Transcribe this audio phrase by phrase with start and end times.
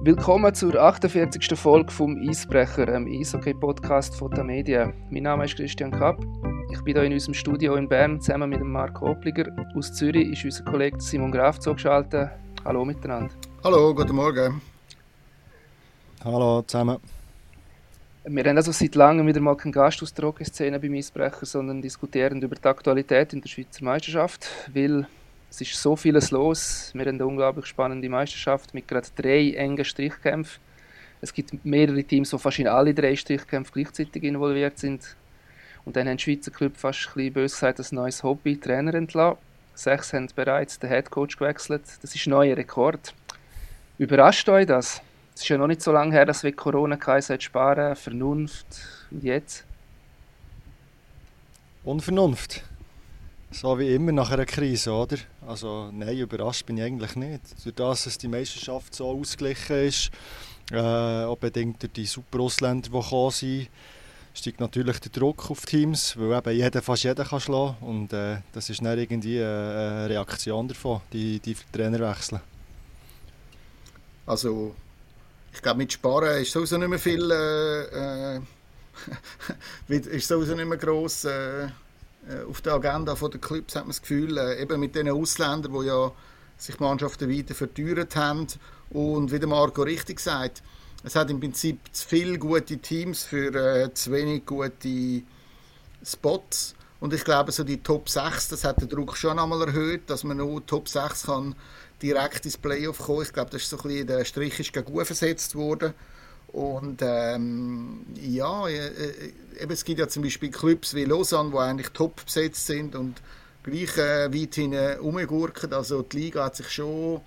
[0.00, 1.58] Willkommen zur 48.
[1.58, 4.92] Folge vom Eisbrecher, einem Eishockey-Podcast von der Media.
[5.10, 6.24] Mein Name ist Christian Kapp.
[6.70, 9.46] Ich bin hier in unserem Studio in Bern zusammen mit Marco Opliger.
[9.74, 12.30] Aus Zürich ist unser Kollege Simon Graf zugeschaltet.
[12.64, 13.34] Hallo miteinander.
[13.64, 14.60] Hallo, guten Morgen.
[16.24, 16.98] Hallo zusammen.
[18.24, 21.82] Wir haben also seit langem wieder mal keinen Gast aus der Hockey-Szene beim Eisbrecher, sondern
[21.82, 25.08] diskutieren über die Aktualität in der Schweizer Meisterschaft, weil
[25.50, 26.90] es ist so vieles los.
[26.94, 30.60] Wir haben eine unglaublich spannende Meisterschaft mit gerade drei engen Strichkämpfen.
[31.20, 35.16] Es gibt mehrere Teams, wo fast in alle drei Strichkämpfe gleichzeitig involviert sind.
[35.84, 38.94] Und dann haben die Schweizer Club fast ein bisschen böse gesagt, ein neues Hobby, Trainer
[38.94, 39.38] entlassen.
[39.74, 41.82] Sechs haben bereits den Headcoach gewechselt.
[42.02, 43.14] Das ist ein neuer Rekord.
[43.96, 45.00] Überrascht euch das?
[45.34, 48.66] Es ist ja noch nicht so lange her, dass wir Corona hat, sparen, Vernunft
[49.10, 49.64] und jetzt?
[51.84, 52.64] Unvernunft.
[53.50, 55.16] So wie immer nach einer Krise, oder?
[55.46, 57.42] Also nein, überrascht bin ich eigentlich nicht.
[57.64, 60.10] Durch das, dass die Meisterschaft so ausgeglichen ist,
[60.70, 63.68] äh, auch bedingt durch die super Ausländer, die gekommen sind,
[64.34, 68.38] steigt natürlich der Druck auf Teams, weil eben jeder, fast jeder kann schlagen und äh,
[68.52, 72.42] das ist dann irgendwie eine Reaktion davon, die, die Trainer wechseln.
[74.26, 74.74] Also
[75.52, 78.40] ich glaube mit Sparen ist sowieso nicht mehr viel, äh, äh
[79.88, 81.68] ist sowieso nicht mehr gross äh, äh,
[82.48, 85.86] auf der Agenda der Clubs hat man das Gefühl, äh, eben mit den Ausländern, die
[85.86, 86.12] ja
[86.56, 88.46] sich Mannschaften weiter verteuert haben
[88.90, 90.62] und wie der Marco richtig sagt,
[91.04, 95.22] es hat im Prinzip zu viele gute Teams für äh, zu wenig gute
[96.04, 100.10] Spots und ich glaube, so die Top 6, das hat den Druck schon einmal erhöht,
[100.10, 101.54] dass man nur Top 6 kann
[102.02, 103.22] direkt ins Playoff kommen.
[103.22, 105.94] Ich glaube, das ist so ein bisschen, der Strich ist gegen versetzt worden.
[106.52, 111.58] Und ähm, ja, äh, äh, eben, es gibt ja zum Beispiel Clubs wie Lausanne, die
[111.58, 113.20] eigentlich top besetzt sind und
[113.62, 115.72] gleich äh, weit hinten rumgurken.
[115.74, 117.20] Also die Liga hat sich schon,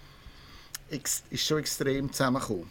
[0.89, 2.69] ist schon extrem zusammengekommen.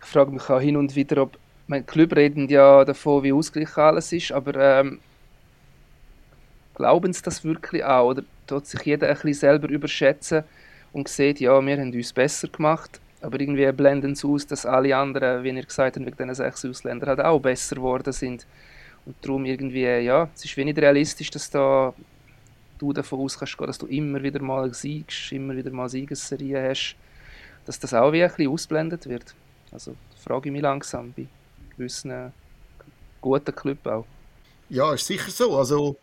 [0.00, 3.80] Ich frage mich auch hin und wieder, ob meine Club reden ja davon, wie ausgeglichen
[3.80, 5.00] alles ist, aber ähm,
[6.76, 8.10] glauben sie das wirklich auch?
[8.10, 10.44] Oder tut sich jeder ein bisschen selber überschätzen
[10.92, 14.96] und sieht, ja, wir haben uns besser gemacht aber irgendwie blenden sie aus, dass alle
[14.96, 18.46] anderen, wie ihr gesagt habt, wegen diesen sechs Ausländern halt auch besser geworden sind.
[19.04, 21.92] Und darum irgendwie, ja, es ist wenig realistisch, dass da
[22.78, 26.94] du davon aus kannst dass du immer wieder mal siegst, immer wieder mal Siegesserien hast,
[27.64, 29.34] dass das auch wie ein bisschen ausblendet wird.
[29.72, 31.26] Also frage ich mich langsam bei
[31.76, 32.32] gewissen
[33.20, 34.06] guten Clubs auch.
[34.68, 35.56] Ja, ist sicher so.
[35.56, 35.96] Also,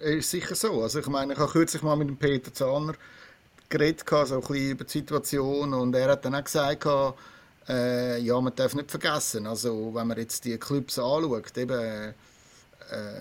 [0.00, 0.82] ist sicher so.
[0.82, 2.94] Also ich meine, ich habe kürzlich mal mit dem Peter Zahner
[3.68, 6.86] geredet, so ein bisschen über die Situation und er hat dann auch gesagt,
[7.68, 12.14] äh, ja, man darf nicht vergessen, also wenn man jetzt die Clubs anschaut, eben
[12.90, 13.12] äh,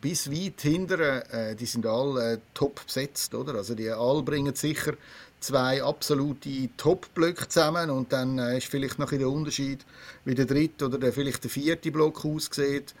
[0.00, 3.54] bis weit hinter, äh, die sind alle top besetzt, oder?
[3.54, 4.94] Also die alle bringen sicher
[5.40, 9.84] zwei absolute Top-Blöcke zusammen und dann äh, ist vielleicht noch der Unterschied,
[10.24, 12.94] wie der dritte oder der, vielleicht der vierte Block aussieht.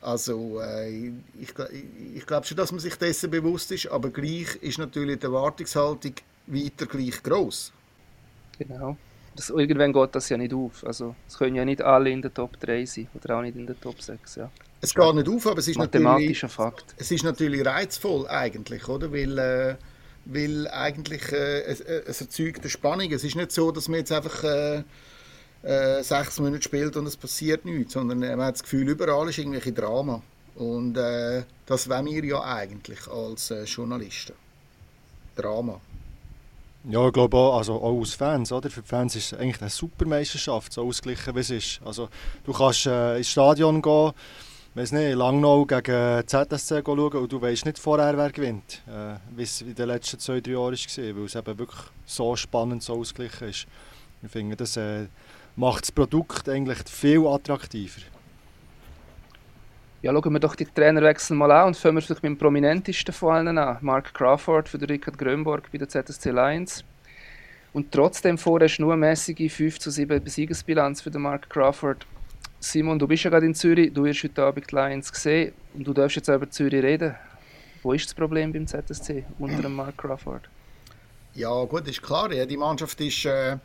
[0.00, 1.54] Also äh, ich, ich,
[2.14, 6.12] ich glaube schon, dass man sich dessen bewusst ist, aber gleich ist natürlich die Erwartungshaltung
[6.46, 7.72] weiter gleich groß.
[8.58, 8.96] Genau.
[9.34, 10.84] Das, irgendwann geht das ja nicht auf.
[10.86, 13.66] Also es können ja nicht alle in der Top 3 sein oder auch nicht in
[13.66, 14.36] der Top 6.
[14.36, 14.50] Ja.
[14.80, 16.94] Es geht nicht auf, aber es ist Mathematischer Fakt.
[16.96, 19.12] Es ist natürlich reizvoll eigentlich, oder?
[19.12, 19.74] Weil, äh,
[20.24, 23.10] weil eigentlich äh, es, äh, es erzeugt eine Spannung.
[23.12, 24.44] Es ist nicht so, dass man jetzt einfach
[25.66, 29.28] äh, äh, sechs Monate spielt und es passiert nichts, sondern man hat das Gefühl, überall
[29.28, 30.22] ist irgendwelche Drama.
[30.54, 34.34] Und äh, das wollen wir ja eigentlich als äh, Journalisten.
[35.34, 35.80] Drama.
[36.88, 38.70] Ja, ich glaube auch, also auch als Fans, oder?
[38.70, 41.80] Für die Fans ist es eigentlich eine super Meisterschaft, so ausgeglichen wie es ist.
[41.84, 42.08] Also,
[42.44, 44.12] du kannst äh, ins Stadion gehen,
[44.74, 49.42] weiß nicht, Langnau gegen ZSC schauen und du weißt nicht vorher, wer gewinnt, äh, wie
[49.42, 52.94] es in den letzten zwei, drei Jahren war, weil es eben wirklich so spannend, so
[52.94, 53.66] ausgeglichen ist.
[54.22, 55.06] Ich finde, das äh,
[55.56, 58.02] macht das Produkt eigentlich viel attraktiver.
[60.02, 63.14] Ja, schauen wir doch die Trainerwechsel mal an und fangen wir vielleicht mit dem prominentesten
[63.14, 63.78] von allen an.
[63.80, 66.84] Mark Crawford für den Richard Grönborg bei der ZSC Lions.
[67.72, 72.06] Und trotzdem vorerst nur eine mäßige 5 zu 7 Besiegesbilanz für den Mark Crawford.
[72.60, 75.86] Simon, du bist ja gerade in Zürich, du hast heute Abend die Lions gesehen und
[75.86, 77.14] du darfst jetzt über Zürich reden.
[77.82, 80.48] Wo ist das Problem beim ZSC unter dem Mark Crawford?
[81.34, 83.24] Ja gut, ist klar, ja, die Mannschaft ist...
[83.24, 83.56] Äh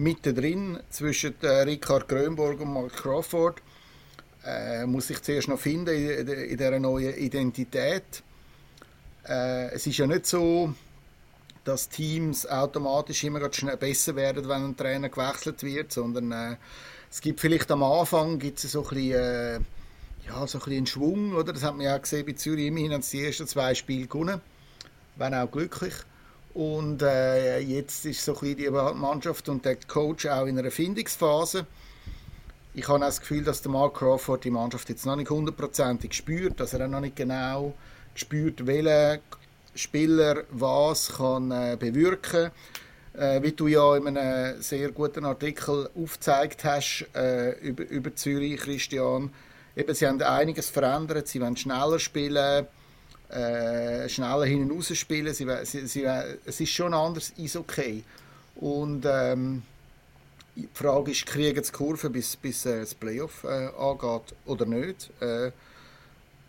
[0.00, 3.60] mittendrin zwischen äh, Richard Grönborg und Mark Crawford.
[4.44, 8.22] Äh, muss sich zuerst noch finden in, in, dieser neuen Identität.
[9.28, 10.72] Äh, es ist ja nicht so,
[11.64, 16.56] dass Teams automatisch immer schnell besser werden, wenn ein Trainer gewechselt wird, sondern äh,
[17.10, 19.54] es gibt vielleicht am Anfang gibt es so ein bisschen, äh,
[20.26, 21.52] ja, so ein bisschen einen Schwung, oder?
[21.52, 24.40] Das hat man ja gesehen bei Zürich, immerhin haben sie die ersten zwei Spiele gewonnen,
[25.16, 25.92] wenn auch glücklich.
[26.54, 31.66] Und äh, jetzt ist so ein die Mannschaft und der Coach auch in einer Findungsphase.
[32.74, 36.12] Ich habe auch das Gefühl, dass der Mark Crawford die Mannschaft jetzt noch nicht hundertprozentig
[36.12, 37.74] spürt, dass er auch noch nicht genau
[38.14, 39.18] spürt, welcher
[39.74, 42.50] Spieler was kann äh, bewirken
[43.14, 48.60] äh, wie du ja in einem sehr guten Artikel aufgezeigt hast äh, über, über Zürich,
[48.60, 49.32] Christian.
[49.76, 52.66] Eben, sie haben einiges verändert, sie wollen schneller spielen,
[53.30, 55.32] äh, schneller hinten raus spielen.
[55.34, 56.04] Sie, sie, sie,
[56.44, 58.04] es ist schon anders okay.
[58.56, 59.62] Und ähm,
[60.56, 65.10] die Frage ist, kriegen sie Kurve, bis, bis äh, das Playoff äh, angeht oder nicht?
[65.20, 65.52] Äh,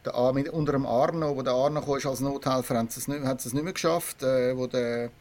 [0.03, 3.63] der, mit, unter dem Arno, wo der Arno kam, als Nothelfer, hat es nicht, nicht
[3.63, 4.23] mehr geschafft.
[4.23, 5.11] Äh, wo der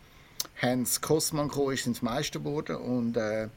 [0.60, 2.76] Hans Kossmann kam, ist ins Meister geworden.
[2.76, 3.48] Und äh,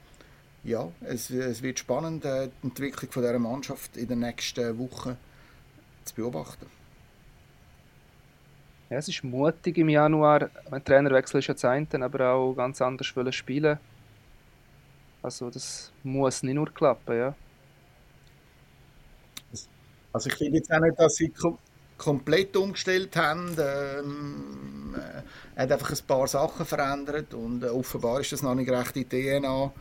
[0.63, 5.17] ja, es, es, wird spannend, äh, die Entwicklung von dieser Mannschaft in den nächsten Wochen
[6.05, 6.67] zu beobachten.
[8.93, 10.51] Ja, es ist mutig im Januar.
[10.69, 13.79] Ein Trainerwechsel ist ja das eine, aber auch ganz anders spielen.
[15.23, 17.35] Also das muss nicht nur klappen, ja.
[20.11, 21.57] Also ich finde jetzt auch nicht, dass sie kom
[21.97, 23.55] komplett umgestellt haben.
[23.57, 28.69] Ähm, äh, hat einfach ein paar Sachen verändert und äh, offenbar ist das noch nicht
[28.69, 29.73] recht in die DNA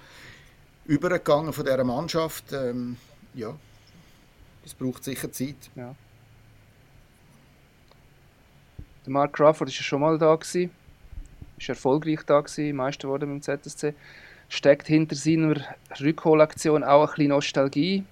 [0.86, 2.50] übergegangen von dieser Mannschaft.
[2.54, 2.96] Ähm,
[3.34, 3.54] ja,
[4.62, 5.68] das braucht sicher Zeit.
[5.74, 5.94] Ja.
[9.04, 10.70] Der Mark Crawford war ja schon mal da gewesen,
[11.58, 13.94] ist erfolgreich da gewesen, Meister mit dem ZSC.
[14.48, 15.56] Steckt hinter seiner
[16.00, 18.04] Rückholaktion auch ein bisschen Nostalgie?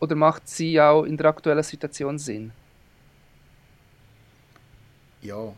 [0.00, 2.52] Oder macht sie auch in der aktuellen Situation Sinn?
[5.22, 5.52] Ja,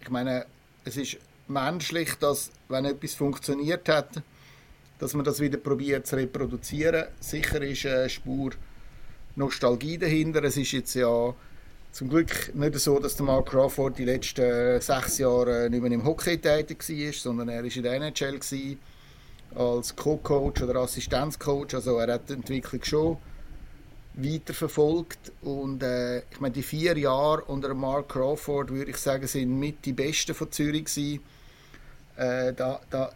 [0.00, 0.46] ich meine,
[0.84, 1.18] es ist
[1.48, 4.22] menschlich, dass wenn etwas funktioniert hat,
[4.98, 7.06] dass man das wieder probiert zu reproduzieren.
[7.20, 8.52] Sicher ist eine Spur
[9.34, 10.42] Nostalgie dahinter.
[10.44, 11.34] Es ist jetzt ja
[11.96, 16.04] zum Glück nicht so, dass der Mark Crawford die letzten sechs Jahre nicht mehr im
[16.04, 18.38] Hockey tätig war, sondern er war in der NHL
[19.54, 21.72] als Co-Coach oder Assistenzcoach.
[21.74, 23.16] Also er hat die Entwicklung schon
[24.12, 29.58] weiterverfolgt und äh, ich meine die vier Jahre unter Mark Crawford würde ich sagen sind
[29.58, 31.20] mit die besten von Zürich gewesen.
[32.16, 33.10] Äh, da, da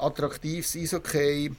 [0.00, 1.52] attraktives Eishockey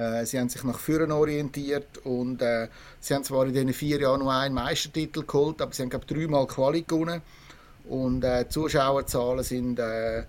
[0.00, 2.68] äh, sie haben sich nach vorne orientiert und äh,
[3.00, 6.06] sie haben zwar in diesen vier Jahren nur einen Meistertitel geholt, aber sie haben glaube
[6.06, 7.20] dreimal Quali gewonnen
[7.88, 10.24] und äh, die Zuschauerzahlen sind äh, äh,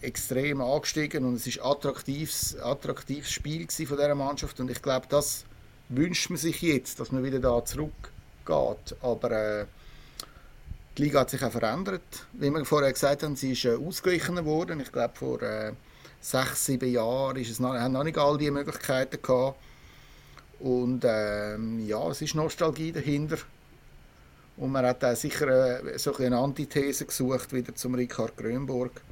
[0.00, 5.44] extrem angestiegen und es ist attraktives attraktives Spiel von dieser Mannschaft und ich glaube, das
[5.88, 9.66] wünscht man sich jetzt, dass man wieder da zurückgeht, aber äh,
[10.98, 12.26] die Liga hat sich auch verändert.
[12.32, 14.80] Wie wir vorher gesagt haben, sie ist äh, ausgeglichener geworden.
[14.80, 15.72] Ich glaube, vor äh,
[16.22, 19.58] sechs, sieben Jahren ist es noch, haben noch nicht all diese Möglichkeiten gehabt.
[20.60, 23.38] Und ähm, ja, es ist Nostalgie dahinter.
[24.56, 29.02] Und man hat auch sicher äh, so eine Antithese gesucht, wieder zum Richard Grönburg.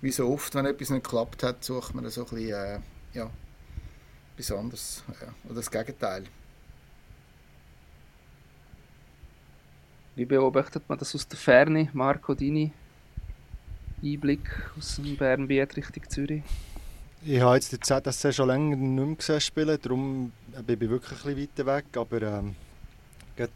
[0.00, 2.78] Wie so oft, wenn etwas nicht geklappt hat, sucht man so ein äh,
[3.12, 3.30] ja,
[4.34, 5.04] etwas anderes.
[5.20, 6.24] Ja, oder das Gegenteil.
[10.14, 12.72] Wie beobachtet man das aus der Ferne, Marco Dini?
[14.02, 14.40] Einblick
[14.78, 16.42] aus dem Bernbiet Richtung Zürich?
[17.24, 20.32] Ich habe jetzt die ZSC schon länger nicht mehr gesehen spielen, darum
[20.66, 21.84] bin ich wirklich ein bisschen weiter weg.
[21.96, 22.56] Aber ähm,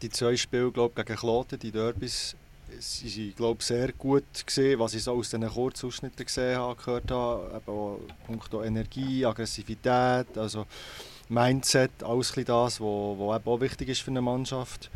[0.01, 2.35] die zwei Spiele glaub, gegen Kloten, die Derbys,
[2.79, 7.61] sie glaube sehr gut gesehen, was ich so aus diesen Kurzausschnitten gesehen habe, gehört habe.
[8.29, 10.65] Eben Energie, Aggressivität, also
[11.29, 14.89] Mindset, alles das, was auch wichtig ist für eine Mannschaft.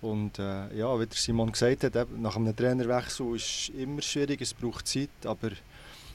[0.00, 4.40] Und äh, ja, wie der Simon gesagt hat, nach einem Trainerwechsel ist es immer schwierig,
[4.40, 5.50] es braucht Zeit, aber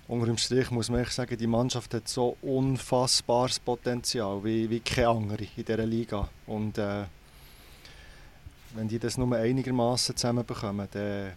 [0.08, 5.10] unter dem Strich muss man sagen, die Mannschaft hat so unfassbares Potenzial wie, wie keine
[5.10, 6.30] andere in dieser Liga.
[6.46, 7.04] Und äh,
[8.74, 11.34] wenn die das nur einigermaßen zusammenbekommen, dann,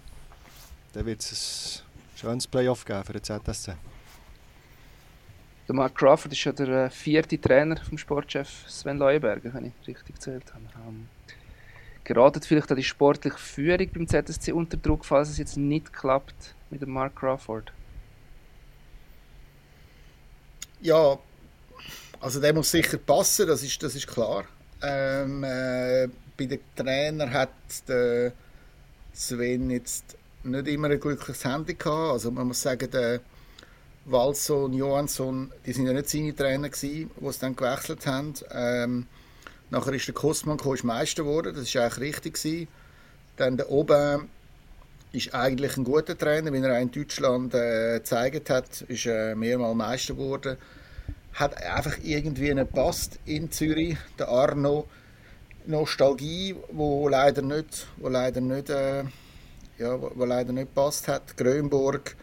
[0.92, 1.82] dann wird es
[2.14, 3.74] ein schönes Playoff geben für den ZSC.
[5.68, 9.88] Der Mark Crawford ist ja der äh, vierte Trainer vom Sportchef Sven Leuenberger, wenn ich
[9.88, 10.64] richtig gezählt habe.
[12.06, 16.54] Geratet vielleicht auch die sportliche Führung beim ZSC unter Druck, falls es jetzt nicht klappt
[16.70, 17.72] mit dem Mark Crawford?
[20.80, 21.18] Ja,
[22.20, 24.44] also der muss sicher passen, das ist, das ist klar.
[24.80, 27.50] Ähm, äh, bei den Trainern hat
[27.88, 28.32] der
[29.12, 32.12] Sven jetzt nicht immer ein glückliches Handy gehabt.
[32.12, 33.20] Also man muss sagen, der
[34.04, 38.34] Walson, Johansson, die sind ja nicht seine Trainer gewesen, die es dann gewechselt haben.
[38.52, 39.06] Ähm,
[39.70, 42.34] Nachher ist der Kostmann ist Meister geworden, das war eigentlich richtig.
[42.34, 42.68] Gewesen.
[43.36, 44.28] Dann der Oben
[45.12, 49.34] ist eigentlich ein guter Trainer, wie er auch in Deutschland äh, gezeigt hat, ist äh,
[49.34, 50.56] mehrmals Meister geworden.
[51.34, 53.96] Hat einfach irgendwie nicht gepasst in Zürich.
[54.18, 54.86] Der Arno,
[55.66, 59.04] Nostalgie, wo leider nicht, wo leider nicht äh,
[59.78, 61.36] ja, wo, wo leider nicht gepasst hat.
[61.36, 62.16] Grönburg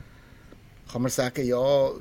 [0.92, 1.92] kann man sagen, ja,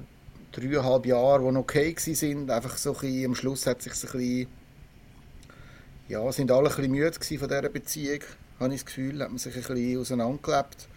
[0.53, 2.51] dreieinhalb Jahre, die okay sind.
[2.51, 4.49] Einfach so ein bisschen, am Schluss hat sich ein bisschen,
[6.13, 8.21] ja, sind alle ein bisschen müde von dieser Beziehung,
[8.61, 10.89] habe ich das Gefühl, hat man sich ein bisschen auseinandergelebt.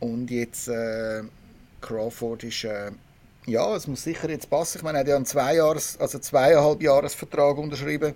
[0.00, 1.22] Und jetzt äh,
[1.80, 2.90] Crawford ist, äh,
[3.46, 4.78] ja, es muss sicher jetzt passen.
[4.78, 8.14] Ich meine, er hat ja einen Zweijahres-, also zweieinhalb Jahresvertrag unterschrieben.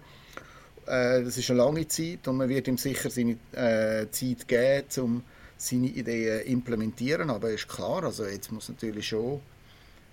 [0.86, 4.86] Äh, das ist eine lange Zeit und man wird ihm sicher seine äh, Zeit geben,
[4.98, 5.22] um
[5.56, 7.30] seine Ideen implementieren.
[7.30, 9.40] Aber ist klar, also jetzt muss natürlich schon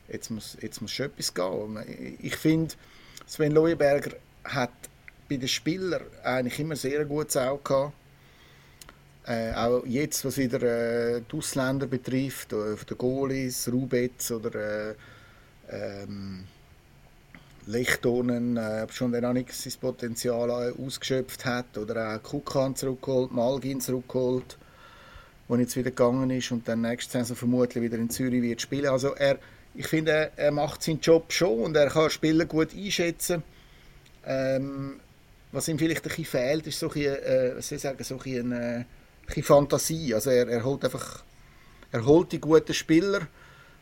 [0.08, 2.18] jetzt muss, jetzt muss schon etwas gehen.
[2.22, 2.76] Ich finde,
[3.26, 4.12] Sven Leuenberger
[4.44, 4.72] hat
[5.28, 7.94] bei den Spielern eigentlich immer sehr gutes Auge gehabt.
[9.26, 14.96] Äh, auch jetzt, was wieder äh, die Ausländer betrifft, äh, die Goalies, Rubetz oder äh,
[15.70, 16.46] ähm,
[17.66, 23.82] Lechtonen, äh, schon der noch nicht sein Potenzial ausgeschöpft hat, oder auch Kukan zurückgeholt, Malgin
[23.82, 24.58] zurückgeholt,
[25.50, 28.88] der jetzt wieder gegangen ist und dann nächste Saison vermutlich wieder in Zürich wird spielen.
[28.88, 29.40] Also er
[29.78, 33.44] ich finde, er, er macht seinen Job schon und er kann Spieler gut einschätzen.
[34.26, 35.00] Ähm,
[35.52, 38.86] was ihm vielleicht ein bisschen fehlt, ist so ein äh, sagen, so ein äh,
[39.36, 40.14] ein Fantasie.
[40.14, 41.24] Also er, er holt einfach,
[41.92, 43.28] er holt die guten Spieler,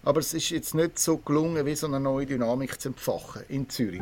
[0.04, 3.70] aber es ist jetzt nicht so gelungen, wie so eine neue Dynamik zu entfachen in
[3.70, 4.02] Zürich.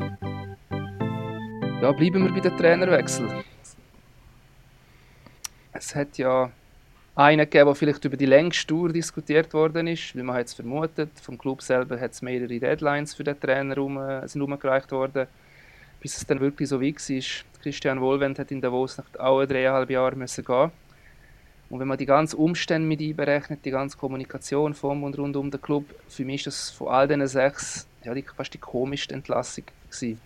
[1.82, 3.44] Ja, bleiben wir bei den Trainerwechsel.
[5.74, 6.52] Es hat ja
[7.16, 11.12] einen gegeben, der vielleicht über die längste Tour diskutiert worden ist, wie man es vermutet.
[11.22, 15.28] Vom Club selber hat es mehrere Deadlines für den Trainer rum, äh, sind umgereicht worden,
[16.04, 17.44] bis es dann wirklich so weit war.
[17.64, 20.70] Christian Wohlwend hat in Davos nach allen dreieinhalb Jahren müssen gehen.
[21.72, 25.50] Und wenn man die ganzen Umstände mit einberechnet, die ganze Kommunikation vom und rund um
[25.50, 29.16] den Club, für mich ist das von all diesen sechs ja, die, fast die komischste
[29.16, 30.20] Entlassung gewesen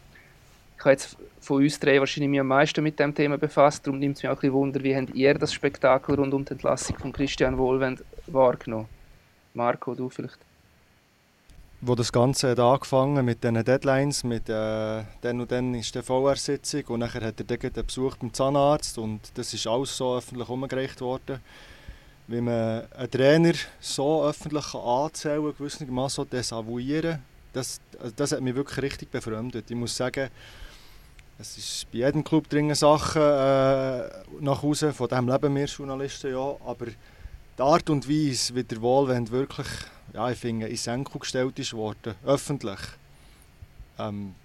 [0.78, 3.86] ich habe jetzt von uns drei wahrscheinlich mich am meisten mit dem Thema befasst.
[3.86, 6.46] Darum nimmt es mich auch ein bisschen Wunder, wie habt ihr das Spektakel rund um
[6.46, 8.88] die Entlassung von Christian Wohlwend wahrgenommen?
[9.54, 10.38] Marco, du vielleicht?
[11.80, 16.02] Wo das Ganze hat angefangen mit diesen Deadlines, mit äh, dann und dann ist die
[16.02, 20.50] VR-Sitzung und nachher hat er den Besuch beim Zahnarzt und das ist alles so öffentlich
[20.50, 21.40] umgereicht worden.
[22.26, 27.20] Wie man einen Trainer so öffentlich anzählen kann, gewissermaßen so desavouieren,
[27.54, 27.80] das,
[28.16, 29.70] das hat mich wirklich richtig befremdet.
[29.70, 30.30] Ich muss sagen,
[31.38, 36.32] es ist bei jedem Club dringen Sachen äh, nach Hause, von dem leben wir Journalisten
[36.32, 36.88] ja, aber
[37.58, 39.68] die Art und Weise, wie der Wohlwend wirklich,
[40.14, 42.80] ja, ich finde, in Senkel gestellt ist worden, öffentlich,
[43.98, 44.36] ähm,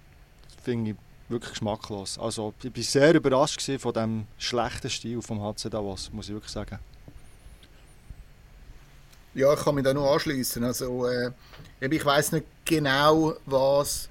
[0.63, 0.97] finde ich
[1.29, 2.17] wirklich geschmacklos.
[2.17, 6.51] Also ich war sehr überrascht von dem schlechten Stil vom HC Davos, muss ich wirklich
[6.51, 6.79] sagen.
[9.35, 10.63] Ja, ich kann mich da nur anschließen.
[10.63, 11.31] Also, äh,
[11.79, 14.09] ich weiß nicht genau, was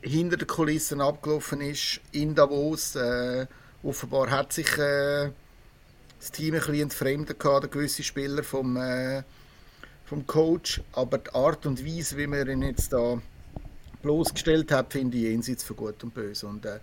[0.00, 2.96] hinter den Kulissen abgelaufen ist in Davos.
[2.96, 3.46] Äh,
[3.82, 5.30] offenbar hat sich äh,
[6.22, 9.24] das Team ein bisschen entfremdet gehabt, gewisse Spieler vom, äh,
[10.04, 13.20] vom Coach, aber die Art und Weise, wie man ihn jetzt da
[14.02, 16.46] bloßgestellt hat, finde ich jenseits von Gut und Böse.
[16.46, 16.78] Und äh,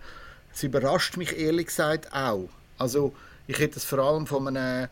[0.52, 2.50] es überrascht mich ehrlich gesagt auch.
[2.76, 3.14] Also
[3.46, 4.88] ich hätte es vor allem von einem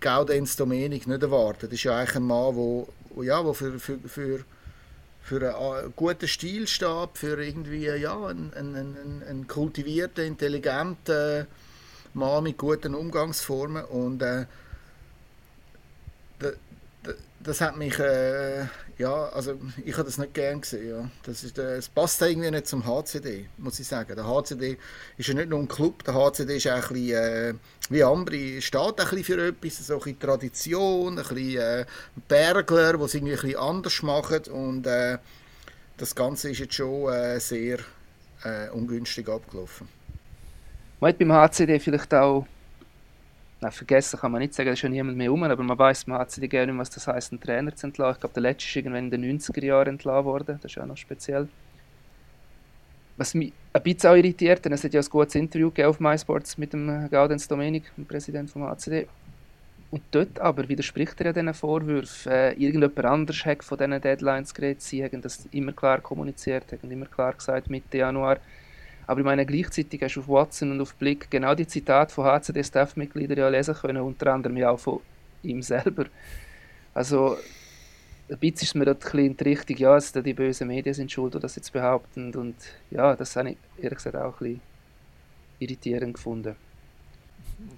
[0.00, 1.64] Gaudenz Domenik nicht erwartet.
[1.64, 4.44] Das ist ja eigentlich ein Mann, der ja, wo für, für, für
[5.24, 11.46] für einen äh, guten Stilstab, für irgendwie ja, einen, einen, einen kultivierten, intelligenten
[12.14, 13.84] Mann mit guten Umgangsformen.
[13.84, 14.46] Und äh,
[17.42, 18.66] das hat mich, äh,
[18.98, 20.88] ja, also ich habe das nicht gern gesehen.
[20.88, 21.10] Ja.
[21.24, 24.14] Das, ist, äh, es passt irgendwie nicht zum HCD, muss ich sagen.
[24.14, 24.78] Der HCD
[25.16, 27.54] ist ja nicht nur ein Club, der HCD ist auch ein bisschen, äh,
[27.90, 31.86] wie Ambri, steht ein bisschen für etwas, so ein Tradition, ein bisschen äh,
[32.28, 35.18] Bergler, die es irgendwie ein bisschen anders machen und äh,
[35.96, 37.78] das Ganze ist jetzt schon äh, sehr
[38.72, 39.86] ungünstig abgelaufen.
[41.02, 42.46] Man hat beim HCD vielleicht auch
[43.60, 46.06] Nein, vergessen kann man nicht sagen, da ist schon niemand mehr rum, aber man weiß,
[46.06, 48.14] man hat sich gerne, was das heißt, einen Trainer zu entlassen.
[48.14, 50.86] Ich glaube, der letzte ist irgendwann in den 90er Jahren entlassen worden, das ist auch
[50.86, 51.48] noch speziell.
[53.16, 55.98] Was mich ein bisschen auch irritiert, denn es hat ja ein gutes Interview gegeben auf
[55.98, 59.08] MySports mit dem Gaudenz Domenik, dem Präsidenten vom HCD.
[59.90, 62.30] Und dort aber widerspricht er ja diesen Vorwürfen.
[62.30, 66.90] Äh, irgendjemand anders hat von diesen Deadlines geredet, sie haben das immer klar kommuniziert, haben
[66.90, 68.38] immer klar gesagt, Mitte Januar
[69.12, 72.24] aber ich meine, gleichzeitig hast du auf Watson und auf Blick genau die Zitate von
[72.24, 75.00] HCD-Staff-Mitgliedern ja lesen können, unter anderem ja auch von
[75.42, 76.06] ihm selber.
[76.94, 77.36] Also,
[78.30, 81.12] ein bisschen ist mir das ein in die Richtung, ja, dass die bösen Medien sind
[81.12, 82.34] schuld, die das jetzt behaupten.
[82.34, 82.56] Und
[82.90, 84.60] ja, das habe ich ehrlich gesagt auch ein bisschen
[85.58, 86.56] irritierend gefunden.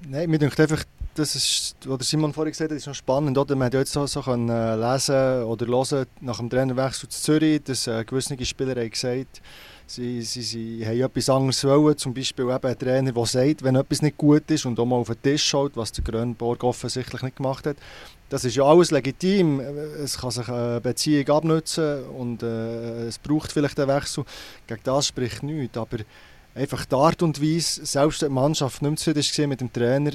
[0.08, 3.38] Nein, mir denkt einfach, das ist, was Simon vorhin gesagt hat, ist noch spannend.
[3.38, 3.56] Oder?
[3.56, 7.86] Man hat jetzt so, so können lesen oder hören nach dem Trainerwechsel zu Zürich, dass
[7.86, 9.40] äh, gewisse Spieler haben gesagt
[9.86, 13.76] Sie, sie, sie haben etwas anderes wollen, zum Beispiel eben ein Trainer, der sagt, wenn
[13.76, 17.20] etwas nicht gut ist und auch mal auf den Tisch schaut, was der Grönborg offensichtlich
[17.20, 17.76] nicht gemacht hat.
[18.30, 19.60] Das ist ja alles legitim.
[19.60, 24.24] Es kann sich eine Beziehung abnutzen und äh, es braucht vielleicht einen Wechsel.
[24.66, 25.98] Gegen das spricht nichts, aber
[26.54, 30.12] einfach die Art und Weise, selbst die Mannschaft nicht mehr zufrieden mit dem Trainer,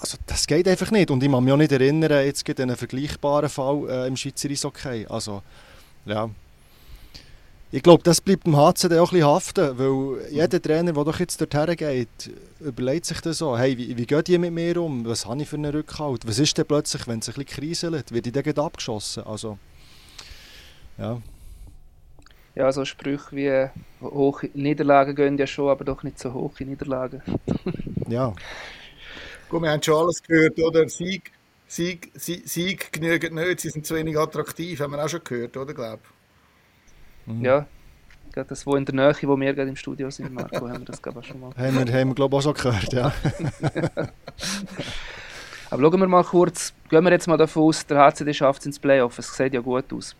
[0.00, 1.10] also das geht einfach nicht.
[1.10, 4.48] Und ich kann mich auch nicht erinnern, jetzt gibt einen vergleichbaren Fall äh, im Schweizer
[4.48, 5.06] Eishockey.
[5.08, 5.42] Also,
[6.06, 6.30] ja.
[7.72, 11.20] Ich glaube, das bleibt dem HCD auch ein bisschen haften, weil jeder Trainer, der doch
[11.20, 12.08] jetzt dorthin geht,
[12.58, 15.04] überlegt sich das so, hey, wie, wie gehen die mit mir um?
[15.06, 16.26] Was habe ich für einen Rückhalt?
[16.26, 18.10] Was ist denn plötzlich, wenn es ein bisschen kriselt?
[18.10, 19.22] Wird ich dann abgeschossen?
[19.24, 19.58] Also,
[20.98, 21.20] ja.
[22.56, 23.70] Ja, so Sprüche wie
[24.04, 27.22] hohe Niederlagen gehen ja schon, aber doch nicht so hohe Niederlagen.
[28.08, 28.32] ja.
[29.50, 30.88] Gut, wir haben schon alles gehört, oder?
[30.88, 31.32] Sieg,
[31.66, 35.56] Sieg, Sieg, Sieg genügt nicht, sie sind zu wenig attraktiv, haben wir auch schon gehört,
[35.56, 36.02] oder, glaube
[37.26, 37.44] mhm.
[37.44, 37.66] Ja,
[38.32, 40.84] gerade das, wo in der Nähe, wo wir gerade im Studio sind, Marco, haben wir
[40.84, 41.50] das glaube ich schon mal.
[41.56, 43.12] haben wir, haben wir glaube ich auch schon gehört, ja.
[45.70, 48.66] Aber schauen wir mal kurz, gehen wir jetzt mal davon aus, der HCD schafft es
[48.66, 50.14] ins Playoff, es sieht ja gut aus.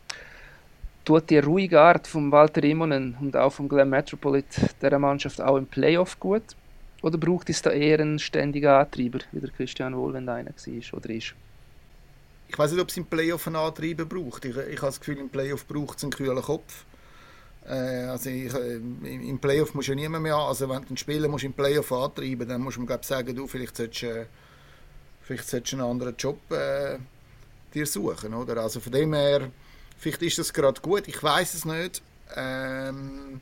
[1.04, 4.46] Tut die ruhige Art von Walter Immonen und auch vom Glenn Metropolit
[4.82, 6.42] dieser Mannschaft auch im Playoff gut?
[7.02, 11.10] Oder braucht es da eher einen ständigen Antreiber, wie der Christian Wohlwend einer war oder
[11.10, 11.34] ist?
[12.48, 14.44] Ich weiß nicht, ob es im Playoff einen Antreiber braucht.
[14.44, 16.84] Ich, ich habe das Gefühl, im Playoff braucht es einen kühlen Kopf.
[17.66, 21.28] Äh, also ich, äh, im Playoff muss ja niemand mehr, also wenn du einen Spieler
[21.28, 24.26] musst im Playoff antreiben, dann muss man sagen, du, vielleicht solltest, äh,
[25.22, 26.98] vielleicht solltest du einen anderen Job äh,
[27.72, 28.56] dir suchen, oder?
[28.58, 29.50] Also von dem her,
[29.96, 32.02] vielleicht ist das gerade gut, ich weiß es nicht.
[32.34, 33.40] Ähm,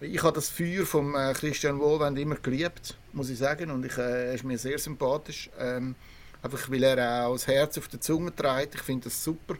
[0.00, 3.96] ich habe das Feuer von äh, Christian Wohlwend immer geliebt, muss ich sagen, und ich,
[3.98, 5.50] äh, er ist mir sehr sympathisch.
[5.58, 5.94] Ähm,
[6.42, 8.76] einfach weil er auch das Herz auf der Zunge trägt.
[8.76, 9.56] Ich finde das super.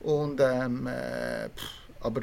[0.00, 1.48] Und, ähm, äh,
[2.00, 2.22] aber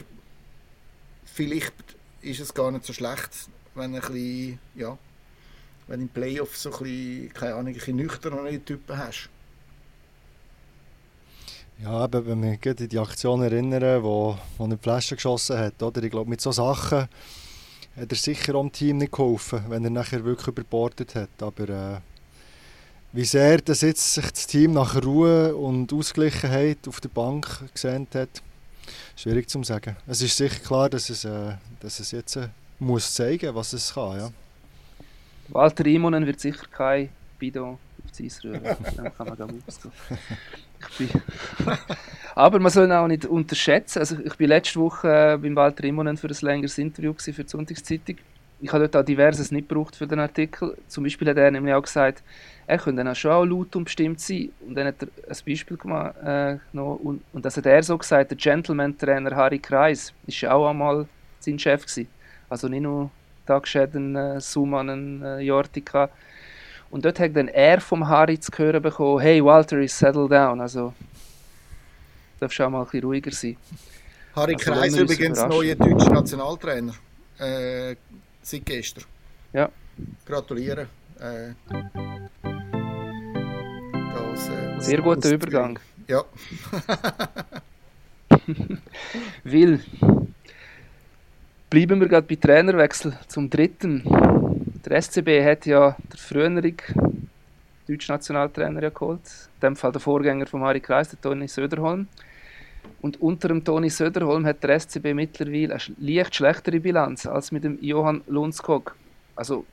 [1.25, 1.73] vielleicht
[2.21, 4.97] ist es gar nicht so schlecht, wenn ein bisschen, ja,
[5.87, 9.29] wenn im Playoff so ein bisschen, keine Ahnung, ein bisschen nüchterne Typen hast.
[11.81, 15.57] Ja, aber wenn wir mich an die Aktion erinnern, wo, wo er die Flasche geschossen
[15.57, 16.03] hat, oder?
[16.03, 17.07] Ich glaube, mit solchen Sachen
[17.95, 21.29] hat er sicher am Team nicht geholfen, wenn er nachher wirklich überbordet hat.
[21.41, 21.99] Aber äh,
[23.11, 28.07] wie sehr das jetzt sich das Team nach Ruhe und Ausgleichen auf der Bank gesehen
[28.13, 28.41] hat,
[29.15, 29.95] schwierig zu sagen.
[30.07, 32.47] Es ist sicher klar, dass es, äh, dass es jetzt äh,
[32.79, 34.17] muss zeigen, was es kann.
[34.17, 34.31] Ja.
[35.49, 38.63] Walter Imonen wird sicher kein Bido auf das Eis rühren.
[38.63, 39.47] Dann kann man gar
[40.97, 41.09] bin
[42.35, 43.99] Aber man soll ihn auch nicht unterschätzen.
[43.99, 47.47] Also ich bin letzte Woche äh, beim Walter Immonen für ein längeres Interview für die
[47.47, 48.17] Sonntagszeitung.
[48.59, 50.77] Ich habe dort auch diverses nicht gebraucht für den Artikel.
[50.87, 52.23] Zum Beispiel hat er nämlich auch gesagt,
[52.65, 54.51] er könnte dann schon auch laut und bestimmt sein.
[54.65, 58.31] Und dann hat er ein Beispiel gemacht, äh, und, und das hat er so gesagt,
[58.31, 61.07] der Gentleman-Trainer Harry Kreis ist ja auch einmal
[61.39, 62.07] sein Chef gewesen.
[62.49, 63.11] Also nicht nur
[63.45, 66.09] Tagschäden, äh, Sumanen, äh, Jortika,
[66.93, 70.61] und dort hat dann er vom Harry zu hören bekommen, hey Walter, is settle down.
[70.61, 70.93] Also,
[72.39, 73.57] darfst du auch mal ein bisschen ruhiger sein.
[74.35, 76.93] Harry also, Kreis übrigens neuer deutscher Nationaltrainer.
[77.39, 77.95] Äh,
[78.43, 79.05] seit gestern.
[79.53, 79.69] Ja.
[80.23, 80.87] Gratulieren.
[81.19, 81.53] Äh,
[84.13, 85.79] das, äh, Sehr guter Übergang.
[86.07, 86.23] Ja.
[89.43, 89.83] Will.
[91.71, 94.42] Bleiben wir gerade bei Trainerwechsel zum dritten.
[94.85, 96.73] Der SCB hat ja der frühere
[97.87, 99.21] deutsche Nationaltrainer ja geholt.
[99.55, 102.07] In dem Fall der Vorgänger von Harry Kreis, der Toni Söderholm.
[103.01, 107.63] Und unter dem Toni Söderholm hat der SCB mittlerweile eine leicht schlechtere Bilanz als mit
[107.63, 108.93] dem Johann Lundskog.
[109.37, 109.65] Also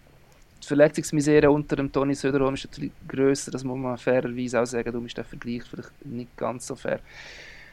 [0.62, 4.92] die Verletzungsmisere unter dem Toni Söderholm ist natürlich grösser, das muss man fairerweise auch sagen.
[4.92, 7.00] Darum ist der Vergleich vielleicht nicht ganz so fair.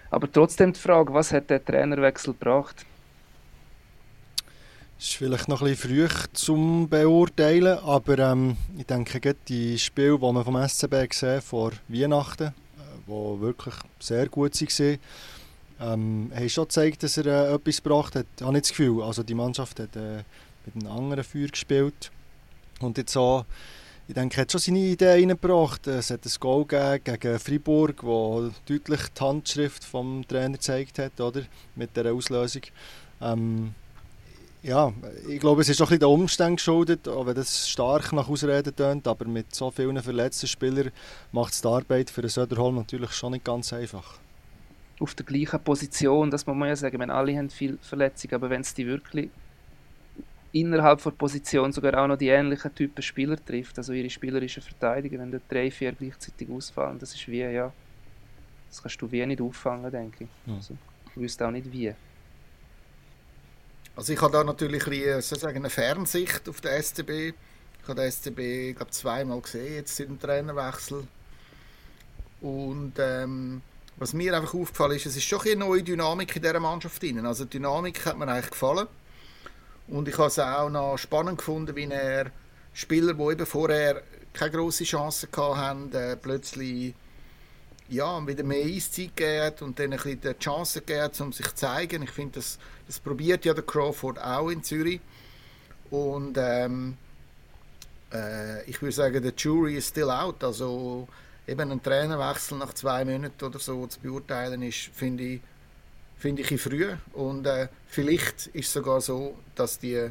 [0.10, 2.84] Aber trotzdem die Frage, was hat der Trainerwechsel gebracht?
[5.00, 10.44] Ist vielleicht noch ein früh zum Beurteilen, aber ähm, ich denke, die Spiele, die man
[10.44, 12.52] vom SCB gesehen vor Weihnachten, äh,
[13.06, 15.00] die wirklich sehr gut waren,
[15.80, 18.26] ähm, haben schon gezeigt, dass er äh, etwas gebracht hat.
[18.38, 20.24] Ich habe nicht das Gefühl, also die Mannschaft hat äh,
[20.66, 22.10] mit einem anderen Feuer gespielt
[22.80, 23.46] und jetzt so,
[24.08, 25.86] ich denke, er hat schon seine Ideen reingebracht.
[25.86, 31.22] Es hat ein Goal gegeben gegen Freiburg, wo deutlich die Handschrift vom Trainer gezeigt hat,
[31.22, 31.44] oder?
[31.76, 32.64] Mit der Auslösung.
[33.22, 33.76] Ähm,
[34.64, 34.92] ja,
[35.28, 38.28] ich glaube, es ist auch ein bisschen der Umstand geschuldet, auch wenn das stark nach
[38.28, 40.92] Ausreden tönt, aber mit so vielen verletzten Spielern
[41.32, 44.20] macht es die Arbeit für den Söderholm natürlich schon nicht ganz einfach.
[45.00, 48.50] Auf der gleichen Position, das muss man ja sagen, wenn alle haben viel Verletzungen, aber
[48.50, 49.30] wenn es die wirklich
[50.52, 55.20] innerhalb der Position sogar auch noch die ähnlichen Typen Spieler trifft, also ihre spielerischen Verteidiger,
[55.20, 57.72] wenn dort drei, vier gleichzeitig ausfallen, das ist wie, ja,
[58.70, 60.54] das kannst du wie nicht auffangen, denke ich.
[60.54, 60.76] Also,
[61.12, 61.94] ich wüsste auch nicht wie.
[63.98, 67.10] Also ich habe da natürlich sozusagen eine Fernsicht auf den SCB.
[67.10, 71.08] Ich habe den SCB glaube zweimal gesehen, jetzt seit dem Trainerwechsel.
[72.40, 73.64] Und ähm,
[73.96, 77.26] was mir einfach aufgefallen ist, es ist schon eine neue Dynamik in dieser Mannschaft drin.
[77.26, 78.86] Also die Dynamik hat mir eigentlich gefallen.
[79.88, 82.30] Und ich habe es auch noch spannend gefunden, wie er
[82.74, 86.94] Spieler, die eben vorher keine grosse Chance hatten, äh, plötzlich
[87.90, 91.56] ja, wieder mehr Eiszeit gegeben und dann ein bisschen die Chance gegeben, um sich zu
[91.56, 92.04] zeigen.
[92.04, 95.00] Ich finde, das, das probiert ja der Crawford auch in Zürich.
[95.90, 96.98] Und ähm,
[98.14, 100.44] äh, ich würde sagen, der Jury ist still out.
[100.44, 101.08] Also
[101.48, 105.42] eben ein Trainerwechsel nach zwei Monaten oder so zu beurteilen ist, finde ich,
[106.18, 106.94] finde ich früh.
[107.14, 110.10] Und äh, vielleicht ist es sogar so, dass die,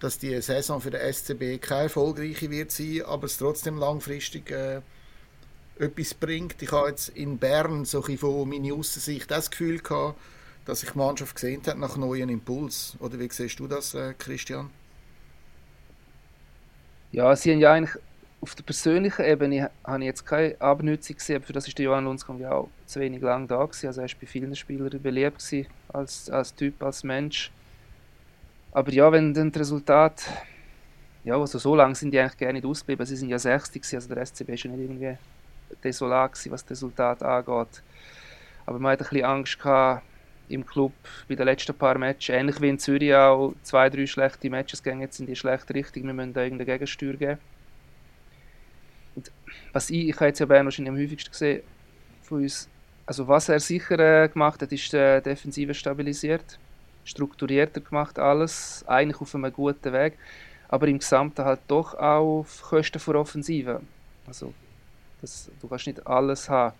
[0.00, 4.80] dass die Saison für den SCB keine erfolgreiche wird sein, aber es trotzdem langfristig äh,
[5.78, 6.60] etwas bringt.
[6.62, 10.18] Ich habe jetzt in Bern so ein von meiner Aussicht das Gefühl gehabt,
[10.64, 12.96] dass sich die Mannschaft gesehen hat nach neuen Impuls.
[12.98, 14.70] Oder wie siehst du das, äh, Christian?
[17.12, 17.96] Ja, sie haben ja eigentlich
[18.40, 21.86] auf der persönlichen Ebene habe ich jetzt keine Abnützung gesehen, aber für das ist der
[21.86, 23.86] Johann Lundskog ja auch zu wenig lang da gewesen.
[23.86, 27.50] Also er ist bei vielen Spielern beliebt gewesen, als, als Typ, als Mensch.
[28.72, 30.22] Aber ja, wenn dann das Resultat,
[31.24, 33.06] ja, also so lange sind die eigentlich gerne nicht ausgeblieben.
[33.06, 35.16] Sie sind ja 60 gewesen, also der SCB ist ja nicht irgendwie
[35.82, 37.82] desolat gewesen, was das Resultat angeht.
[38.66, 40.02] Aber man hat ein bisschen Angst gehabt
[40.48, 40.92] im Club
[41.28, 45.00] bei den letzten paar Matches, ähnlich wie in Zürich auch, zwei, drei schlechte Matches gehen
[45.00, 47.38] jetzt in die schlechte Richtung, wir müssen da irgendeine Gegensteuer geben.
[49.14, 49.32] Und
[49.72, 51.62] was ich, ich habe jetzt ja Bern wahrscheinlich am häufigsten gesehen
[52.22, 52.68] von uns,
[53.06, 56.58] also was er sicher äh, gemacht hat, ist äh, Defensive stabilisiert,
[57.04, 60.18] strukturierter gemacht, alles, eigentlich auf einem guten Weg,
[60.68, 63.80] aber im Gesamten halt doch auch auf Kosten von Offensive.
[64.26, 64.52] Also
[65.20, 66.74] das, du kannst nicht alles haben.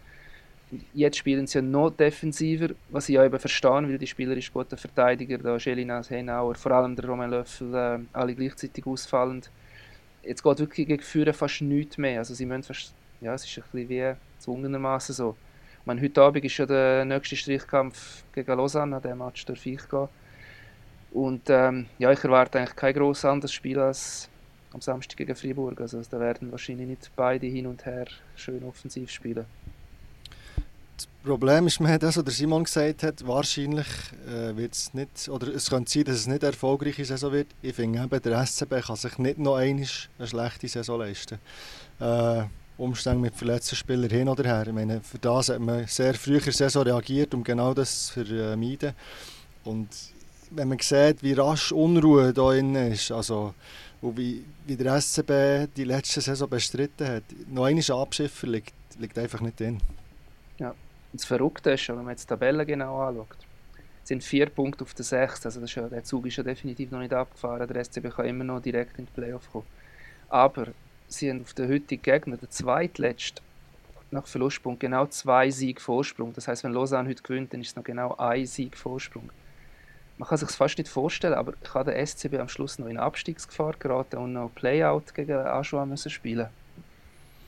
[0.93, 4.53] Jetzt spielen sie ja noch defensiver, was ich ja eben verstehe, weil die Spieler ist
[4.53, 9.51] gute Verteidiger, da Schelinas, Henauer, vor allem der Roman Löffel, äh, alle gleichzeitig ausfallend.
[10.25, 12.19] Jetzt geht wirklich gegen Führer fast nichts mehr.
[12.19, 15.37] Also sie müssen fast, ja, es ist ein bisschen wie zwungenermaßen so.
[15.81, 19.65] Ich meine, heute Abend ist ja der nächste Strichkampf gegen Lausanne, an dem Match darf
[19.65, 20.09] ich gehen.
[21.13, 24.29] Und ähm, ja, ich erwarte eigentlich kein groß anderes Spiel als
[24.77, 25.81] am Samstag gegen Freiburg.
[25.81, 29.47] Also da werden wahrscheinlich nicht beide hin und her schön offensiv spielen.
[30.97, 33.87] Das Problem ist, man hat das, was Simon gesagt hat, wahrscheinlich
[34.29, 37.49] äh, wird es nicht, oder es könnte sein, dass es nicht erfolgreiche Saison wird.
[37.61, 39.87] Ich finde eben, der SCB kann sich nicht noch einmal
[40.19, 41.39] eine schlechte Saison leisten.
[42.01, 42.45] Äh,
[42.79, 44.67] Umstände mit verletzten Spielern hin oder her.
[44.67, 48.09] Ich meine, für das hat man sehr früh in der Saison reagiert, um genau das
[48.09, 48.93] zu vermeiden.
[49.65, 49.89] Und
[50.51, 53.55] wenn man sieht, wie rasch Unruhe da drin ist, also
[54.07, 59.19] und wie, wie der SCB die letzte Saison bestritten hat, noch einmal Abschiffer liegt, liegt
[59.19, 59.79] einfach nicht drin.
[60.59, 60.75] Ja,
[61.13, 63.37] das Verrückte ist schon, wenn man jetzt die Tabelle genau anschaut,
[64.05, 65.45] sind vier Punkte auf der sechs.
[65.45, 67.67] Also das ist ja, der Zug ist ja definitiv noch nicht abgefahren.
[67.67, 69.67] Der SCB kann immer noch direkt in die Playoff kommen.
[70.29, 70.69] Aber
[71.09, 73.43] sie haben auf den heutigen Gegner, der zweitletzte,
[74.13, 76.33] nach Verlustpunkt genau zwei Sieg Vorsprung.
[76.33, 79.31] Das heißt, wenn Lausanne heute gewinnt, dann ist es noch genau ein Sieg Vorsprung
[80.19, 82.99] man kann sich es fast nicht vorstellen, aber kann der SCB am Schluss noch in
[82.99, 86.49] Abstiegsgefahr geraten und noch Playout gegen Aschua müssen spielen.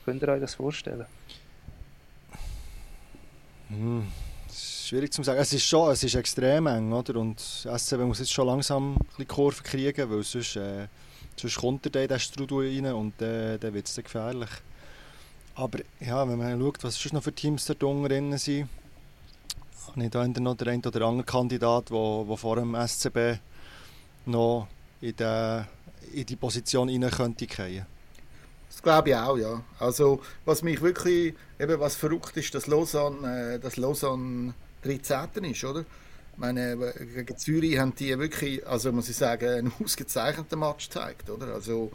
[0.04, 1.06] Könnt ihr euch das vorstellen?
[3.68, 4.06] Hm,
[4.50, 5.38] schwierig zu sagen.
[5.38, 7.16] Es ist schon, es ist extrem eng, oder?
[7.16, 10.88] Und SCB muss jetzt schon langsam ein Kurve kriegen, weil sonst, äh,
[11.36, 14.50] sonst kommt er in den Strudel rein und äh, dann wird es gefährlich.
[15.54, 18.68] Aber ja, wenn man schaut, was sonst noch für Teams da drin sind,
[19.88, 23.40] habe ich da noch den einen oder anderen Kandidat, der vor dem SCB
[24.26, 24.68] noch
[25.00, 25.64] in die,
[26.12, 27.86] in die Position rein könnte fallen.
[28.68, 29.62] Das glaube ich auch, ja.
[29.78, 35.44] Also, was mich wirklich, eben was verrückt ist, dass Lausanne, äh, dass Lausanne 13.
[35.44, 35.80] ist, oder?
[35.80, 36.76] Ich meine,
[37.14, 41.54] gegen Zürich haben die wirklich, also muss ich sagen, einen ausgezeichneten Match gezeigt, oder?
[41.54, 41.90] Also,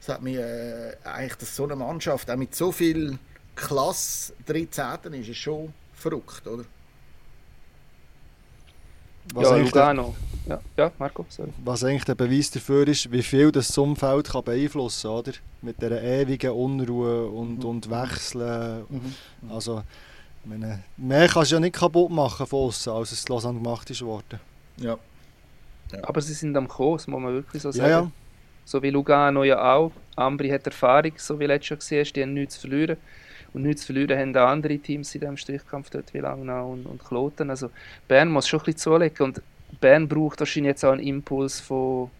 [0.00, 3.18] es hat mir äh, eigentlich, dass so eine Mannschaft auch mit so viel
[3.54, 5.12] Klasse 13.
[5.14, 6.64] ist, ist schon verrückt, oder?
[9.34, 10.14] Was ja, Lugano.
[10.48, 11.52] Ja, ja, Marco, sorry.
[11.64, 15.32] Was eigentlich der Beweis dafür ist, wie viel das Umfeld kann beeinflussen kann, oder?
[15.62, 17.64] Mit dieser ewigen Unruhe und, mhm.
[17.64, 18.84] und Wechseln.
[18.88, 19.50] Mhm.
[19.50, 19.82] Also,
[20.44, 24.02] meine, mehr kannst du ja nicht kaputt machen von außen, als es Lausanne gemacht ist
[24.02, 24.40] worden.
[24.78, 24.98] Ja.
[25.92, 25.98] ja.
[26.02, 27.90] Aber sie sind am Kurs, muss man wirklich so sagen.
[27.90, 28.10] Ja, ja.
[28.64, 29.92] So wie Lugano ja auch.
[30.16, 32.96] Ambri hat Erfahrung, so wie letztes Jahr gesehen, die haben nichts zu verlieren.
[33.52, 36.86] Und nichts zu verlieren haben auch andere Teams in diesem Strichkampf dort wie Langnau und,
[36.86, 37.50] und Kloten.
[37.50, 37.70] Also
[38.06, 39.42] Bern muss schon ein bisschen zulegen und
[39.80, 42.10] Bern braucht wahrscheinlich jetzt auch einen Impuls von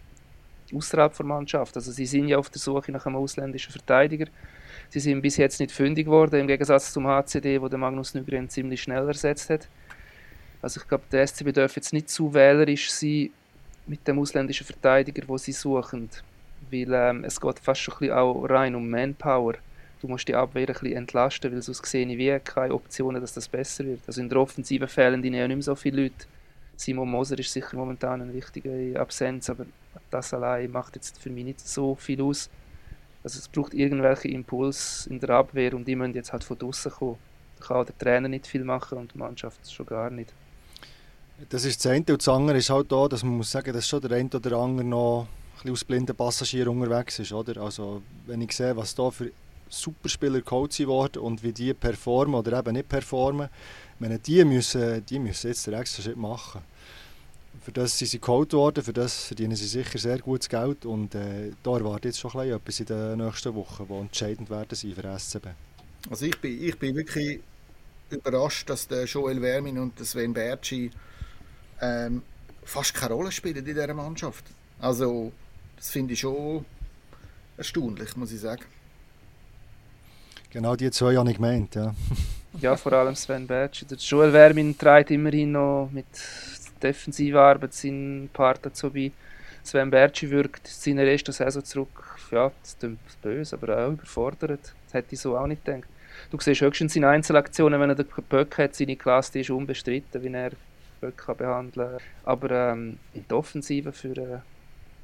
[0.73, 1.75] außerhalb der Mannschaft.
[1.75, 4.27] Also sie sind ja auf der Suche nach einem ausländischen Verteidiger.
[4.89, 8.49] Sie sind bis jetzt nicht fündig geworden, im Gegensatz zum HCD, wo der Magnus Nygren
[8.49, 9.67] ziemlich schnell ersetzt hat.
[10.61, 13.31] Also ich glaube, der SCB darf jetzt nicht zu wählerisch sein
[13.87, 16.09] mit dem ausländischen Verteidiger, wo sie suchen.
[16.69, 19.55] Weil ähm, es geht fast schon ein bisschen auch rein um Manpower.
[20.01, 23.33] Du musst die Abwehr ein bisschen entlasten, weil sonst sehe ich wie keine Optionen, dass
[23.33, 24.01] das besser wird.
[24.07, 26.25] Also in der Offensive fehlen ihnen ja nicht mehr so viele Leute.
[26.75, 29.67] Simon Moser ist sicher momentan eine wichtige Absenz, aber
[30.09, 32.49] das allein macht jetzt für mich nicht so viel aus.
[33.23, 36.91] Also es braucht irgendwelche Impuls in der Abwehr und die müssen jetzt halt von draußen
[36.91, 37.17] kommen.
[37.59, 40.33] Da kann der Trainer nicht viel machen und die Mannschaft schon gar nicht.
[41.49, 41.99] Das ist das eine.
[41.99, 44.57] Und das andere ist halt da, dass man muss sagen, dass schon der eine oder
[44.57, 47.31] andere noch ein bisschen aus blinden Passagier unterwegs ist.
[47.31, 47.61] Oder?
[47.61, 49.31] Also, wenn ich sehe, was da für
[49.71, 53.49] Superspieler gecoacht worden und wie die performen oder eben nicht performen,
[53.99, 56.61] meine, die, müssen, die müssen jetzt den extra Schritt machen.
[57.61, 61.13] Für das sind sie geholt worden, für das verdienen sie sicher sehr gutes Geld und
[61.13, 65.19] äh, da erwartet jetzt schon etwas in den nächsten Wochen, die entscheidend werden sein für
[65.19, 65.47] SCB.
[66.09, 67.39] Also ich bin, ich bin wirklich
[68.09, 70.89] überrascht, dass der Joel Wermin und der Sven Bertschi
[71.79, 72.23] ähm,
[72.63, 74.45] fast keine Rolle spielen in dieser Mannschaft.
[74.79, 75.31] Also
[75.75, 76.65] das finde ich schon
[77.57, 78.63] erstaunlich, muss ich sagen.
[80.51, 81.95] Genau die zwei habe ich gemeint, ja.
[82.59, 83.85] ja, vor allem Sven Bertschi.
[83.85, 86.05] Der Joel Wermin trägt immerhin noch mit
[86.83, 89.11] defensiver Arbeit seinen Part dazu bei.
[89.63, 94.73] Sven Bertschi wirkt in seiner ersten Saison zurück, ja, das klingt böse, aber auch überfordert.
[94.85, 95.87] Das hätte ich so auch nicht gedacht.
[96.29, 100.33] Du siehst höchstens in Einzelaktionen, wenn er den Böck hat, seine Klasse ist unbestritten, wie
[100.33, 100.51] er
[100.99, 102.01] Böck behandeln kann.
[102.25, 104.39] Aber ähm, in der Offensive für äh,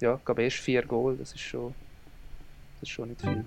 [0.01, 1.73] ja, gab erst vier Goal, das ist schon,
[2.81, 3.45] das ist schon nicht viel.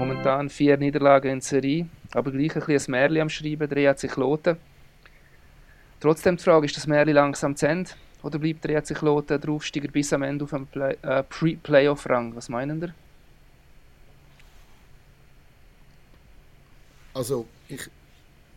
[0.00, 4.16] Momentan vier Niederlagen in Serie, aber gleich ein bisschen ein Märchen am Schreiben, der sich
[4.16, 4.56] Loten.
[6.00, 7.90] Trotzdem die Frage, ist das Märchen langsam zu Ende?
[8.22, 12.34] Oder bleibt der EC Kloten der Aufsteiger bis am Ende auf dem Play äh, Pre-Playoff-Rang?
[12.34, 12.94] Was meinen ihr?
[17.12, 17.90] Also, ich,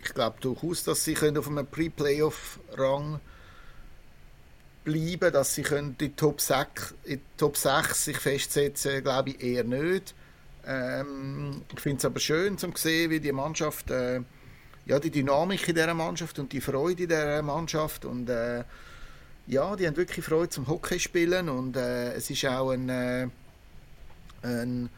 [0.01, 3.19] ich glaube durchaus, dass sie können auf einem Pre-Playoff-Rang
[4.85, 9.43] bleiben, dass sie können die Top 6, in die Top 6 sich festsetzen, glaube ich
[9.43, 10.15] eher nicht.
[10.65, 14.21] Ähm, ich finde es aber schön zu sehen, wie die Mannschaft äh,
[14.85, 18.63] ja, die Dynamik in dieser Mannschaft und die Freude in dieser Mannschaft und äh,
[19.47, 23.27] ja, die haben wirklich Freude zum Hockey spielen und äh, es ist auch ein, äh,
[24.41, 24.89] ein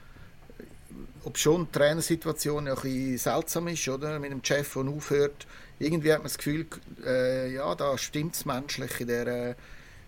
[1.24, 4.20] ob schon die Trainersituation ein bisschen seltsam ist, oder?
[4.20, 5.48] Mit dem Chef, der aufhört.
[5.80, 6.68] Irgendwie hat man das Gefühl,
[7.04, 9.56] äh, ja, da stimmt es menschlich in, der,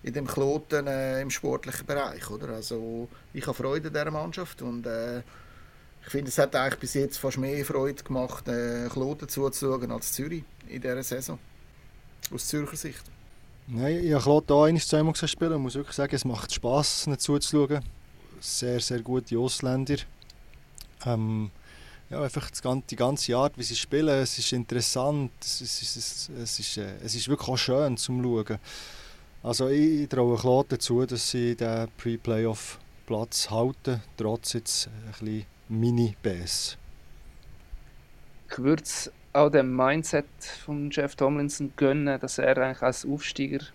[0.04, 2.50] in dem Kloten äh, im sportlichen Bereich, oder?
[2.50, 5.24] Also ich habe Freude an dieser Mannschaft und äh,
[6.08, 10.14] ich finde, es hat eigentlich bis jetzt fast mehr Freude gemacht, äh, Kloten zuzuschauen als
[10.14, 11.38] Zürich in dieser Saison.
[12.34, 13.04] Aus Zürcher Sicht.
[13.68, 17.08] Nein, ich habe Kloten auch einmal zweimal spielen und muss wirklich sagen, es macht Spass,
[17.08, 17.84] ihnen zuzuschauen.
[18.40, 19.98] Sehr, sehr gute Ausländer.
[21.06, 21.52] Ähm,
[22.10, 26.30] ja, einfach die ganze Art, wie sie spielen, es ist interessant, es ist, es ist,
[26.30, 28.60] es ist, äh, es ist wirklich auch schön zum Schauen.
[29.44, 36.78] Also ich, traue Kloten zu, dass sie den Pre-Playoff-Platz halten, trotz jetzt ein bisschen Mini-Bass.
[38.50, 40.26] Ich würde es auch dem Mindset
[40.64, 43.66] von Jeff Tomlinson gönnen, dass er eigentlich als Aufsteiger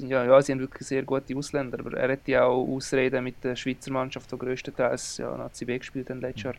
[0.00, 3.42] ja, ja, sie haben wirklich sehr gute Ausländer, aber er hätte ja auch Ausreden mit
[3.42, 6.54] der Schweizer Mannschaft, die größtenteils ja, Nazi B gespielt hat letztes Jahr,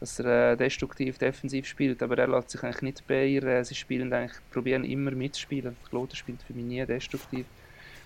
[0.00, 4.12] dass er äh, destruktiv defensiv spielt, aber er lässt sich eigentlich nicht beirren, sie spielen
[4.12, 7.46] eigentlich, probieren immer mitzuspielen, Kloten spielt für mich nie destruktiv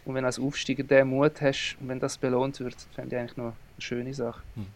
[0.05, 3.21] und wenn du als Aufsteiger den Mut hast und wenn das belohnt wird, fände ich
[3.21, 4.43] eigentlich noch eine schöne Sache.
[4.55, 4.67] Hm.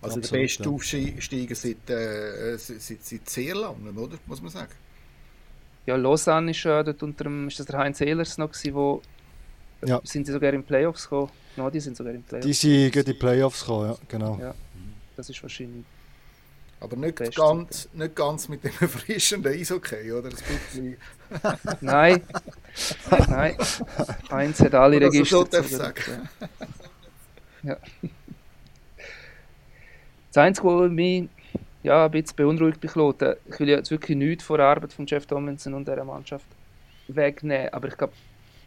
[0.00, 0.70] Also Absolut, der beste ja.
[0.70, 4.16] Aufsteiger seit, äh, seit, seit, sehr langem, oder?
[4.26, 4.72] Muss man sagen.
[5.86, 9.02] Ja, Lausanne ist ja dort unter dem, ist das der Heinz Ehlers noch gewesen, wo
[9.84, 10.00] ja.
[10.04, 11.30] sind sie sogar in Playoffs gekommen?
[11.56, 12.46] No, die sind sogar in Playoffs.
[12.46, 14.38] Die sind in die Playoffs gekommen, ja, genau.
[14.40, 14.54] Ja,
[15.16, 15.84] das ist wahrscheinlich.
[16.80, 20.30] Aber nicht ganz, nicht ganz mit dem erfrischenden Eishockey, oder?
[21.80, 22.22] nein,
[23.28, 23.56] nein.
[24.30, 25.44] Heinz hat alle Register.
[25.44, 26.28] So sagen.
[27.64, 27.76] Ja.
[30.38, 31.28] Das Einzige, was mich
[31.82, 35.26] ja, ein bisschen beunruhigt Lothar, ich will jetzt wirklich nichts von der Arbeit von Jeff
[35.26, 36.46] Tomlinson und dieser Mannschaft
[37.08, 38.12] wegnehmen, aber ich glaube,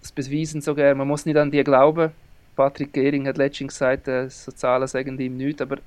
[0.01, 2.11] das beweisen sogar, man muss nicht an die glauben.
[2.57, 5.77] Patrick Gehring hat letztens gesagt, äh, so Zahlen sagen ihm nichts, aber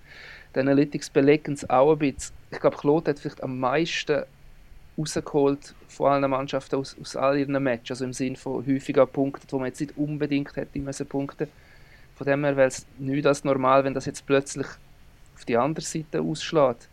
[0.54, 2.34] die Analytics belegen es auch ein bisschen.
[2.50, 4.22] Ich glaube, Claude hat vielleicht am meisten
[4.96, 9.46] rausgeholt von allen Mannschaften aus, aus all ihren Matches, also im Sinne von häufiger Punkten,
[9.50, 11.46] wo man jetzt nicht unbedingt hätte müssen punkten.
[12.16, 14.66] Von dem her wäre es nicht als normal, wenn das jetzt plötzlich
[15.34, 16.88] auf die andere Seite ausschlägt.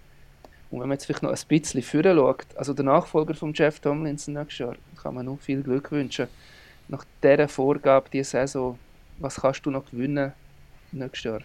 [0.70, 3.80] Und wenn man jetzt vielleicht noch ein bisschen vorher schaut, also der Nachfolger von Jeff
[3.80, 6.28] Tomlinson nächstes Jahr, kann man noch viel Glück wünschen.
[6.88, 8.80] Nach dieser Vorgabe, diese Saison,
[9.20, 10.32] was kannst du noch gewinnen
[10.92, 11.42] nächstes Jahr?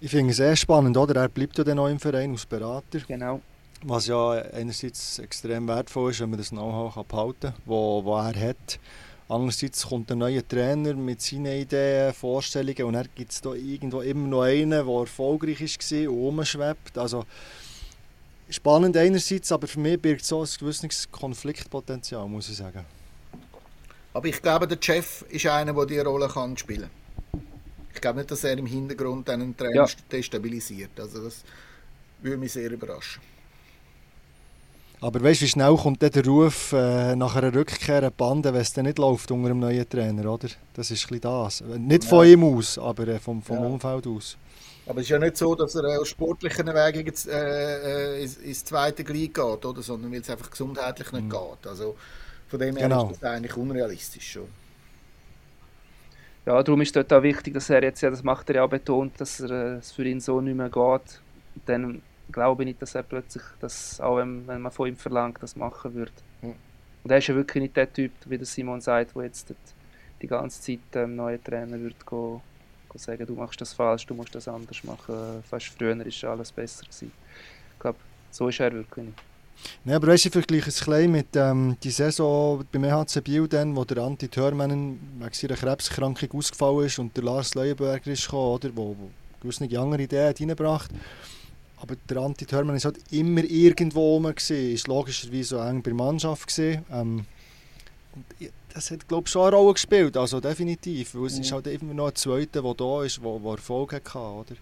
[0.00, 1.20] Ich finde es sehr spannend, oder?
[1.20, 3.00] Er bleibt ja dann noch im Verein als Berater.
[3.06, 3.40] Genau.
[3.82, 8.80] Was ja einerseits extrem wertvoll ist, wenn man das Know-how behalten kann, wo er hat.
[9.30, 14.00] Andererseits kommt ein neuer Trainer mit seinen Ideen, Vorstellungen und dann gibt es da irgendwo
[14.00, 16.98] immer noch einen, der erfolgreich war und umschwebt.
[16.98, 17.24] Also
[18.48, 22.84] spannend einerseits, aber für mich birgt so ein gewisses Konfliktpotenzial, muss ich sagen.
[24.12, 26.90] Aber ich glaube, der Chef ist einer, der diese Rolle kann spielen
[27.30, 27.42] kann.
[27.94, 29.88] Ich glaube nicht, dass er im Hintergrund einen Trainer ja.
[30.10, 30.98] destabilisiert.
[30.98, 31.44] Also das
[32.20, 33.22] würde mich sehr überraschen.
[35.02, 38.60] Aber weißt du, wie schnell kommt der Ruf äh, nach einer Rückkehr an Bande, wenn
[38.60, 40.48] es dann nicht läuft unter einem neuen Trainer, oder?
[40.74, 41.62] Das ist ein das.
[41.62, 42.32] Nicht von ja.
[42.32, 43.64] ihm aus, aber äh, vom, vom ja.
[43.64, 44.36] Umfeld aus.
[44.86, 48.36] Aber es ist ja nicht so, dass er aus sportlichen Wegen ins, äh, äh, ins,
[48.36, 49.80] ins zweite Glied geht, oder?
[49.80, 51.30] sondern weil es einfach gesundheitlich nicht mhm.
[51.30, 51.66] geht.
[51.66, 51.96] Also
[52.48, 53.10] von dem her genau.
[53.10, 54.48] ist das eigentlich unrealistisch schon.
[56.44, 58.70] Ja, darum ist es auch wichtig, dass er jetzt, ja, das macht er ja auch
[58.70, 61.20] betont, dass er, äh, es für ihn so nicht mehr geht.
[61.66, 65.38] Dann glaube ich nicht, dass er plötzlich, das, auch wenn, wenn man von ihm verlangt,
[65.40, 66.12] das machen würde.
[66.42, 66.54] Mhm.
[67.02, 69.52] Und er ist ja wirklich nicht der Typ, wie der Simon sagt, der jetzt
[70.20, 72.40] die ganze Zeit dem ähm, neuen Trainer würde gehen,
[72.90, 75.42] gehen sagen, du machst das falsch, du musst das anders machen.
[75.48, 77.12] Fast früher war alles besser gewesen.
[77.74, 77.98] Ich glaube,
[78.30, 79.18] so ist er wirklich nicht.
[79.84, 83.46] Ja, aber weißt du, ich vergleiche es klein mit ähm, die Saison beim EHC Biel,
[83.46, 88.24] dann, wo der Anti Törmanen wegen seiner Krebserkrankung ausgefallen ist und der Lars Leuenberger ist
[88.24, 90.98] gekommen, oder, wo, wo gewisse andere Ideen reingebracht hat
[91.80, 94.24] aber der Anti Thörmann war halt immer irgendwo rum.
[94.24, 94.74] Gewesen.
[94.74, 96.46] Ist logischerweise so eng bei der Mannschaft.
[96.48, 96.84] Gewesen.
[96.92, 97.24] Ähm,
[98.74, 100.16] das hat, glaube ich, schon eine Rolle gespielt.
[100.16, 101.14] Also definitiv.
[101.14, 101.40] Weil es mhm.
[101.40, 104.18] ist halt immer noch ein Zweiter, der da ist, der, der Erfolg hatte.
[104.18, 104.56] Oder?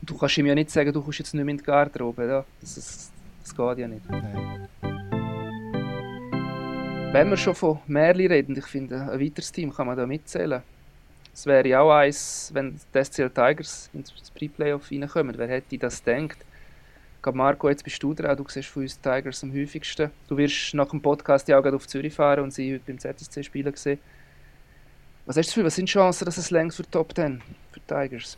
[0.00, 2.26] Du kannst ihm ja nicht sagen, du kommst jetzt nicht mehr in die Garderobe.
[2.26, 2.44] Ja?
[2.60, 3.10] Das, das,
[3.42, 4.08] das geht ja nicht.
[4.10, 4.68] Nein.
[7.12, 10.62] Wenn wir schon von Merli reden, ich finde, ein weiteres Team kann man da mitzählen.
[11.38, 15.38] Es wäre ja auch eins, wenn die SCL Tigers ins Pre-Playoff reinkommen.
[15.38, 16.38] Wer hätte das gedacht?
[17.32, 18.36] Marco, jetzt bist du dran.
[18.36, 20.10] Du siehst von uns Tigers am häufigsten.
[20.26, 23.44] Du wirst nach dem Podcast ja auch auf Zürich fahren und sie heute beim ZSC
[23.44, 24.00] spielen sehen.
[25.26, 27.80] Was hast du für, was sind die Chancen, dass es längst für Top 10 für
[27.86, 28.36] Tigers?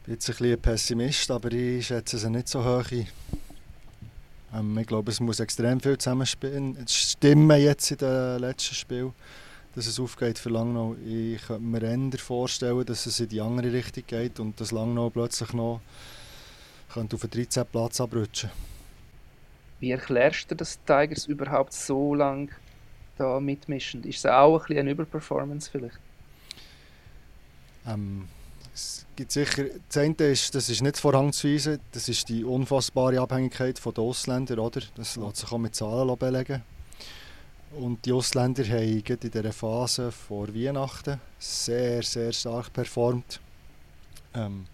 [0.00, 2.90] Ich bin jetzt ein bisschen Pessimist, aber ich schätze sie nicht so hoch.
[4.54, 6.78] Ähm, ich glaube, es muss extrem viel zusammenspielen.
[6.88, 9.12] Stimmen jetzt in den letzten Spielen
[9.74, 10.96] dass es aufgeht für Langnau.
[11.06, 15.10] Ich könnte mir eher vorstellen, dass es in die andere Richtung geht und dass Langnau
[15.10, 15.80] plötzlich noch
[16.92, 17.64] könnte auf den 13.
[17.64, 18.50] Platz abrutschen
[19.80, 22.48] Wie erklärst du, dass die Tigers überhaupt so lange
[23.16, 24.04] da mitmischen?
[24.04, 25.98] Ist es auch ein bisschen eine Überperformance vielleicht?
[27.86, 28.28] Ähm,
[28.74, 33.78] es gibt sicher, das eine ist, das ist nicht vorhangzuweisen, das ist die unfassbare Abhängigkeit
[33.78, 34.80] von den Ausländern, oder?
[34.94, 36.62] Das lässt sich auch mit Zahlen belegen.
[37.74, 43.40] Und die Ausländer haben in dieser Phase vor Weihnachten sehr, sehr stark performt.
[44.34, 44.66] Ähm,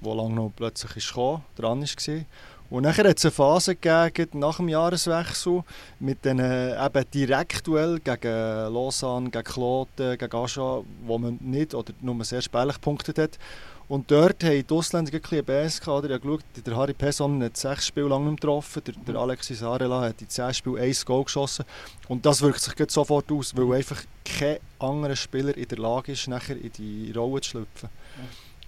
[0.00, 2.24] wo lang noch plötzlich ist gekommen, dran war.
[2.70, 5.62] Und nachher hat es eine Phase gegeben, nach dem Jahreswechsel
[6.00, 12.24] mit den eben Direktduell gegen Lausanne, gegen Kloten, gegen Aschua, wo man nicht oder nur
[12.24, 13.38] sehr spärlich punktet hat.
[13.86, 15.80] Und dort haben die Ausländer ein bisschen gehabt.
[15.80, 18.82] Ich habe der Harry Pesson hat sechs Spiele lang nicht getroffen.
[18.86, 21.66] Der, der Alexis Arela hat in zehn Spielen ein Goal geschossen.
[22.08, 26.26] Und das wirkt sich sofort aus, weil einfach kein anderer Spieler in der Lage ist,
[26.28, 27.90] nachher in die Rolle zu schlüpfen.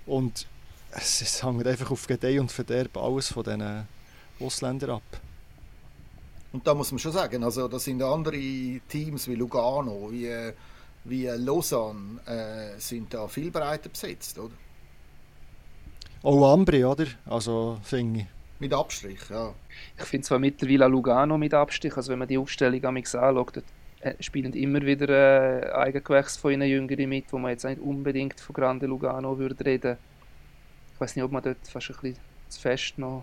[0.04, 0.46] Und
[0.90, 3.88] es, es hängt einfach auf Gedeih und Verderb alles von diesen
[4.38, 5.20] Ausländern ab.
[6.52, 10.52] Und da muss man schon sagen, also das sind andere Teams wie Lugano, wie,
[11.04, 14.54] wie Lausanne, äh, sind da viel breiter besetzt, oder?
[16.26, 17.06] Auch Ambri, oder?
[17.26, 18.26] Also, finde ich.
[18.58, 19.54] Mit Abstrich, ja.
[19.96, 23.62] Ich finde zwar mittlerweile Lugano mit Abstrich, also wenn man die Aufstellung anschaut,
[24.00, 28.40] äh, spielen immer wieder äh, Eigengewächse von ihnen Jüngeren mit, wo man jetzt nicht unbedingt
[28.40, 29.98] von Grande Lugano würde reden.
[30.94, 33.22] Ich weiß nicht, ob man dort fast ein bisschen zu fest noch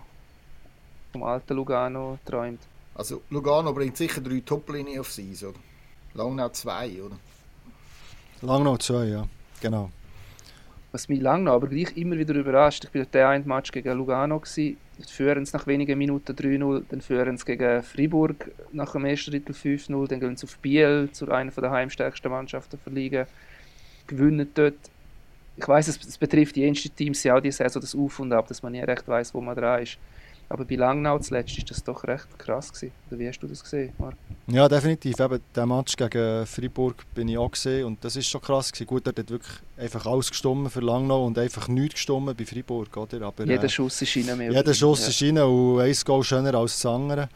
[1.12, 2.62] vom alten Lugano träumt.
[2.94, 5.58] Also Lugano bringt sicher drei Top-Linien aufs Eis, oder?
[6.14, 7.18] Langnau zwei, oder?
[8.40, 9.28] Langnau zwei, ja,
[9.60, 9.90] genau
[10.94, 12.84] was mich lange noch, aber gleich immer wieder überrascht.
[12.84, 14.76] Ich war der einen Match gegen Lugano, gewesen,
[15.08, 19.56] führen sie nach wenigen Minuten 3-0, dann führen sie gegen Fribourg nach dem ersten Drittel
[19.56, 23.26] 5-0, dann gehen sie auf Biel, zu einer der heimstärksten Mannschaften verliegen,
[24.06, 24.74] gewinnen dort.
[25.56, 28.32] Ich weiß, es, es betrifft die ersten Teams ja auch die Saison das Auf und
[28.32, 29.98] Ab, dass man nie recht weiß, wo man dran ist.
[30.48, 32.92] Aber bei Langnau zuletzt ist das doch recht krass gewesen.
[33.08, 34.14] Oder wie hast du das gesehen, Marc?
[34.46, 35.18] Ja, definitiv.
[35.18, 38.86] Eben, der Match gegen Freiburg bin ich auch gesehen und das ist schon krass gewesen.
[38.86, 43.22] Gut, dort hat wirklich einfach alles für Langnau und einfach nichts gestummen bei Freiburg, oder?
[43.22, 44.52] Aber, jeder äh, Schuss ist rein.
[44.52, 45.08] Jeder Schuss ja.
[45.08, 47.28] ist rein und ein Goal schöner als das andere.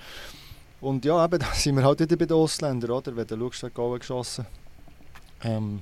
[0.80, 3.16] Und ja, eben, da sind wir halt wieder bei den Ausländern, oder?
[3.16, 4.46] Wenn du schaust, wer Goal geschossen
[5.44, 5.80] ähm,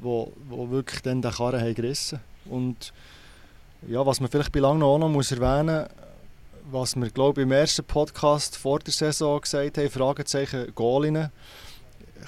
[0.00, 2.92] wo, wo wirklich dann den Karren haben gerissen Und
[3.88, 5.90] ja, was man vielleicht bei Langnau auch noch muss erwähnen muss,
[6.70, 11.30] was wir glaube im ersten Podcast vor der Saison gesagt haben, Fragezeichen Goalinnen.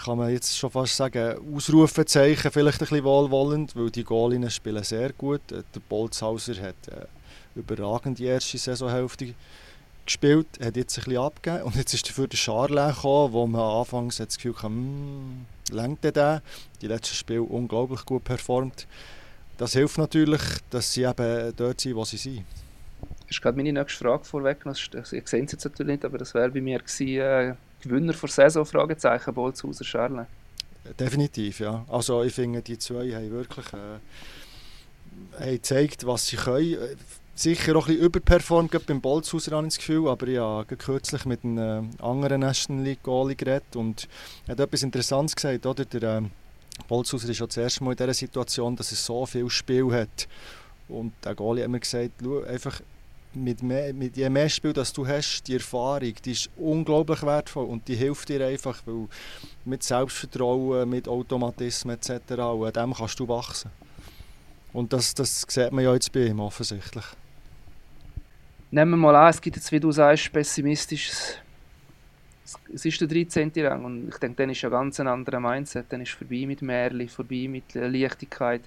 [0.05, 4.83] kann man jetzt schon fast sagen, Ausrufezeichen vielleicht ein bisschen wohlwollend, weil die Goalinnen spielen
[4.83, 5.41] sehr gut.
[5.51, 7.07] Der Bolzhauser hat äh,
[7.55, 9.35] überragend die erste Saisonhälfte
[10.05, 13.61] gespielt, hat jetzt ein bisschen abgegeben und jetzt ist dafür der Charlin gekommen, wo man
[13.61, 16.43] anfangs das Gefühl hatte, hm, lenkt der?
[16.83, 18.87] Die letzten Spiele unglaublich gut performt.
[19.57, 22.45] Das hilft natürlich, dass sie eben dort sind, wo sie sind.
[23.35, 24.79] Das ist gerade meine nächste Frage vorweggenommen.
[24.79, 28.29] Ich sehe es jetzt natürlich nicht, aber das wäre bei mir gewesen, äh, Gewinner vor
[28.29, 30.27] Saison, Fragezeichen, Bolzhauser, Charlin.
[31.01, 31.85] Definitiv, ja.
[31.89, 36.79] Also ich finde, die zwei haben wirklich äh, haben gezeigt, was sie können
[37.35, 40.07] sicher auch ein bisschen überperformt beim Bolzhauser, habe ich das Gefühl.
[40.07, 44.07] Aber ich habe kürzlich mit einem äh, anderen National League Goalie geredet und
[44.47, 45.67] er hat etwas Interessantes gesagt.
[45.67, 45.85] Oder?
[45.85, 46.23] Der äh,
[46.87, 50.29] Bolzhauser ist ja das erste Mal in dieser Situation, dass er so viel Spiel hat.
[50.87, 52.13] Und der Goalie hat mir gesagt,
[52.47, 52.81] einfach
[53.37, 57.67] mit, mehr, mit je mehr Spiel das du hast, die Erfahrung, die ist unglaublich wertvoll
[57.67, 59.09] und die hilft dir einfach, weil
[59.65, 62.33] mit Selbstvertrauen, mit Automatismen etc.
[62.39, 63.71] An dem kannst du wachsen.
[64.73, 67.05] Und das, das sieht man ja jetzt bei ihm offensichtlich
[68.75, 71.39] nehmen wir mal an, es gibt jetzt, wie du sagst, pessimistisches.
[72.75, 73.53] Es ist der 13.
[73.59, 75.87] Rang und ich denke, dann ist ja ganz ein anderer Mindset.
[75.89, 78.63] Dann ist vorbei mit Märli, vorbei mit Leichtigkeit.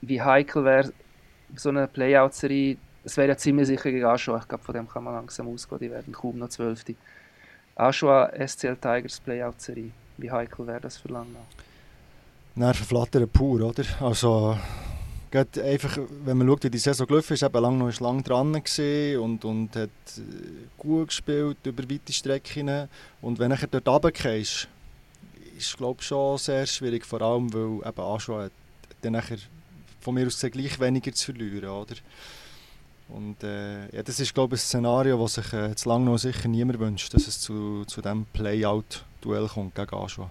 [0.00, 0.92] Wie heikel wäre
[1.56, 2.76] so eine Playout-Serie?
[3.06, 4.38] Es wäre ja ziemlich sicher gegen Aschua.
[4.38, 5.78] Ich glaube, von dem kann man langsam ausgehen.
[5.78, 6.86] Die werden kaum noch 12.
[7.76, 9.92] Aschua SCL Tigers Playout-Serie.
[10.16, 11.46] Wie heikel wäre das für Langnau?
[12.56, 13.84] Nerven flattern pur, oder?
[14.00, 14.58] Also
[15.32, 18.60] einfach, wenn man schaut, wie die Saison gelaufen ist, eben lang noch lang dran
[19.20, 20.20] und, und hat äh,
[20.76, 22.88] gut gespielt über weite Strecken.
[23.20, 24.66] Und wenn du dort runtergehst,
[25.56, 28.48] ist glaube schon sehr schwierig, vor allem weil eben Aschua
[29.02, 29.38] dann nachher
[30.00, 31.94] von mir aus gleich weniger zu verlieren, oder?
[33.08, 36.18] Und äh, ja, das ist glaube ich ein Szenario, das sich äh, zu lange noch
[36.18, 40.30] sicher niemand wünscht, dass es zu, zu diesem Play-Out-Duell kommt gegen Aschua.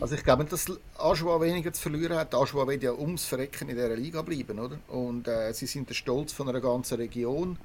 [0.00, 0.66] Also ich glaube, dass
[0.98, 2.34] Aschua weniger zu verlieren hat.
[2.34, 4.78] Aschua will ja ums Verrecken in dieser Liga bleiben, oder?
[4.88, 7.58] Und äh, sie sind der Stolz von einer ganzen Region.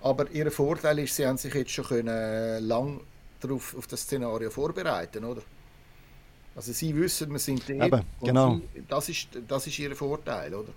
[0.00, 3.00] Aber ihr Vorteil ist, sie haben sich jetzt schon können, äh, lang
[3.40, 5.42] darauf, auf das Szenario vorbereiten, oder?
[6.54, 7.86] Also sie wissen, wir sind dort.
[7.86, 8.60] Eben, genau.
[8.74, 10.72] Sie, das, ist, das ist ihr Vorteil, oder?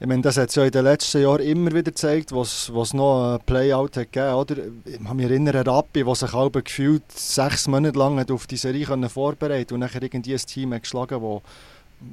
[0.00, 2.94] Ich meine, das hat es ja in den letzten Jahren immer wieder gezeigt, was es
[2.94, 4.56] noch ein Playout hat gegeben oder?
[4.84, 8.56] Ich kann mich erinnern an Rappi, der sich halb gefühlt sechs Monate lang auf die
[8.56, 11.42] Serie vorbereitet und nachher irgendwie ein Team hat geschlagen wo,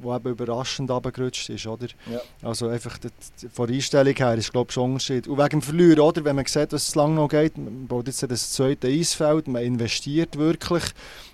[0.00, 1.66] wo eben überraschend runtergerutscht ist.
[1.66, 1.88] Oder?
[2.10, 2.20] Ja.
[2.42, 3.08] Also einfach die,
[3.42, 5.26] die, von der Einstellung her ist glaube ich schon ein Unterschied.
[5.26, 6.24] Und wegen dem Verlieren, oder?
[6.24, 9.62] wenn man sieht, dass es lang noch geht, man baut jetzt das zweite Eisfeld, man
[9.62, 10.84] investiert wirklich,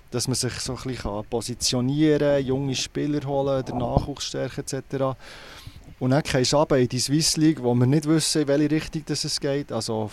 [0.09, 5.15] dass man sich so ein bisschen positionieren kann, junge Spieler holen, den Nachwuchs stärken etc.,
[5.99, 9.03] und dann gehst du in die Swiss League, wo wir nicht wissen, in welche Richtung
[9.05, 9.71] das es geht.
[9.71, 10.09] Also,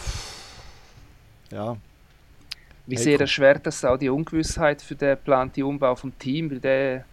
[1.51, 1.76] ja.
[2.87, 6.51] Wie sehr erschwert das auch die Ungewissheit für den geplanten Umbau vom Team?
[6.51, 7.05] Weil der,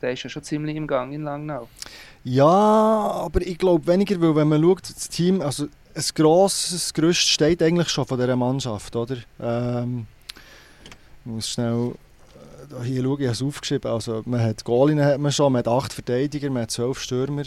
[0.00, 1.68] der ist ja schon ziemlich im Gang in Langnau.
[2.24, 5.64] Ja, aber ich glaube weniger, weil wenn man schaut, das Team, also
[5.94, 9.16] ein grosses Gerüst steht eigentlich schon von dieser Mannschaft, oder?
[9.40, 10.06] Ähm,
[11.24, 11.92] ich muss schnell
[12.80, 13.90] äh, hier schauen, ich habe es aufgeschrieben.
[13.90, 17.44] Also, man hat Goalinnen hat man schon, man hat acht Verteidiger, man hat zwölf Stürmer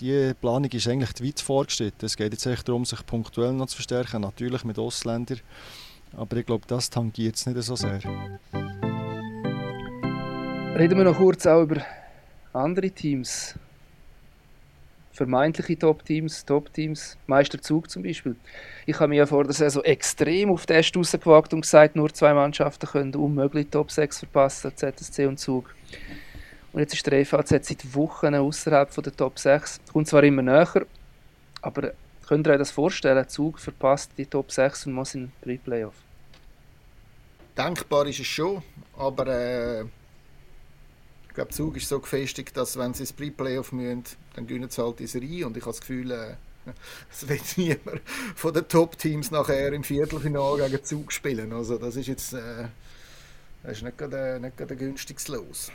[0.00, 2.06] die Planung ist eigentlich weit vorgeschritten.
[2.06, 5.40] Es geht jetzt echt darum, sich punktuell noch zu verstärken, natürlich mit Ausländern.
[6.16, 8.00] Aber ich glaube, das tangiert es nicht so sehr.
[10.76, 11.82] Reden wir noch kurz auch über
[12.52, 13.54] andere Teams.
[15.12, 18.36] Vermeintliche Top-Teams, Top-Teams, Meisterzug zum Beispiel.
[18.86, 22.14] Ich habe mich ja vor der Saison extrem auf den Test rausgewagt und gesagt, nur
[22.14, 25.74] zwei Mannschaften können unmöglich Top 6 verpassen, ZSC und Zug.
[26.78, 29.80] Und jetzt ist der EVZ seit Wochen außerhalb der Top 6.
[29.92, 30.86] Kommt zwar immer näher,
[31.60, 31.92] aber
[32.24, 33.28] könnt ihr euch das vorstellen?
[33.28, 35.96] Zug verpasst die Top 6 und muss in den Pre-Playoff.
[37.56, 38.62] Denkbar ist es schon,
[38.96, 39.80] aber äh,
[41.26, 44.04] ich glaube, Zug ist so gefestigt, dass wenn sie ins Pre-Playoff müssen,
[44.36, 45.48] dann gewinnen sie halt diese Reihe.
[45.48, 46.36] Und ich habe das Gefühl, äh,
[47.10, 48.02] es wird niemand
[48.36, 51.52] von den Top-Teams nachher im Viertelfinale gegen Zug spielen.
[51.52, 52.68] Also das ist jetzt äh,
[53.64, 55.72] das ist nicht gerade ein günstiges Los.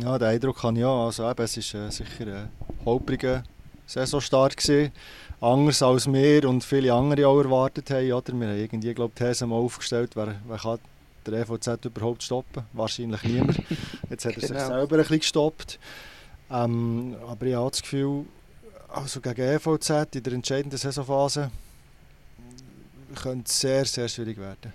[0.00, 0.88] Ja, den Eindruck habe ich ja.
[0.88, 2.48] Also eben, es war äh, sicher ein
[2.84, 3.44] holpriger
[3.86, 4.56] Saisonstart.
[4.56, 4.92] Gewesen.
[5.40, 8.12] Anders als wir und viele andere auch erwartet haben.
[8.12, 8.32] Oder?
[8.32, 10.78] Wir haben irgendwie glaub, die These mal aufgestellt, wer, wer kann
[11.26, 12.64] der EVZ überhaupt stoppen?
[12.72, 13.58] Wahrscheinlich niemand.
[14.10, 14.58] Jetzt hat er genau.
[14.58, 15.78] sich selber ein bisschen gestoppt.
[16.50, 18.24] Ähm, aber ich habe das Gefühl,
[18.88, 21.50] also gegen EVZ in der entscheidenden Saisonphase
[23.14, 24.72] könnte es sehr, sehr schwierig werden.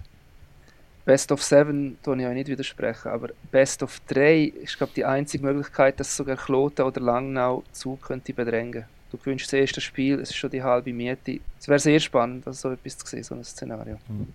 [1.09, 5.05] Best of Seven tue ich euch nicht widersprechen, aber Best of 3 ist glaube die
[5.05, 8.85] einzige Möglichkeit, dass sogar Kloten oder Langnau zu könnte bedrängen.
[9.09, 11.39] Du gewünschst das erste Spiel, es ist schon die halbe Miete.
[11.59, 13.97] Es wäre sehr spannend, also so etwas zu sehen, so ein Szenario.
[14.07, 14.27] Mhm.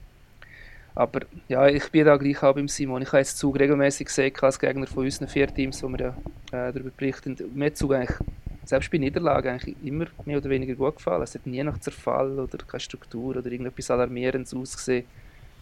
[0.97, 3.03] Aber ja, ich bin da gleich auch beim Simon.
[3.03, 6.09] Ich habe jetzt Zug regelmäßig gesehen als Gegner von unseren vier Teams, wo wir ja
[6.49, 7.37] äh, darüber berichten.
[7.55, 8.19] Mir hat Zug eigentlich,
[8.65, 11.23] selbst bei Niederlagen, eigentlich immer mehr oder weniger gut gefallen.
[11.23, 15.05] Es hat nie nach Zerfall oder keine Struktur oder irgendetwas Alarmierendes ausgesehen.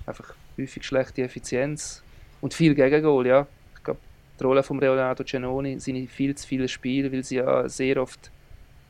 [0.07, 2.03] Einfach häufig schlechte Effizienz
[2.41, 3.47] und viel Gegengol, ja.
[3.77, 4.01] Ich glaube,
[4.39, 8.31] die Rolle von Leonardo Giannoni sind viel zu viele Spiele, weil sie ja sehr oft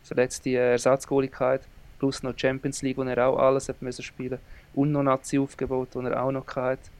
[0.04, 1.62] verletzte Ersatzgoligkeit
[1.98, 4.38] plus noch Champions League, wo er auch alles hat müssen spielen
[4.74, 6.90] und noch Nazi-Aufgebot, wo er auch noch hatte.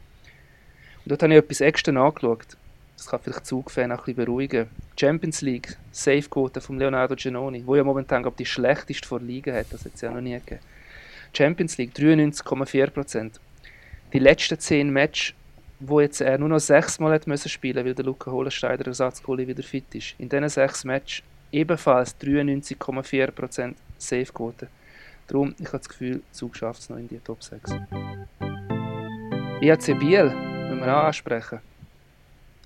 [1.03, 2.55] Und dort habe ich etwas extra nachgeschaut.
[2.95, 4.69] Das kann vielleicht Zugfan auch ein bisschen beruhigen.
[4.97, 9.67] Champions League, Safe-Quote von Leonardo Giannoni, wo ja momentan glaube die schlechteste vor Liga hat,
[9.71, 10.61] das hat es ja noch nie gegeben.
[11.33, 13.31] Champions League 93,4%.
[14.13, 15.33] Die letzten 10 Matches,
[15.79, 19.47] wo jetzt er nur noch 6 Mal hat müssen spielen, weil der Luca Holensteiner Ersatzgoalie
[19.47, 20.13] wieder fit ist.
[20.19, 24.67] In diesen 6 Matches ebenfalls 93,4% Safe-Quote.
[25.27, 27.71] Darum, ich habe das Gefühl, Zug schafft es noch in die Top 6.
[29.61, 31.59] IAC Biel, müssen wir auch ansprechen.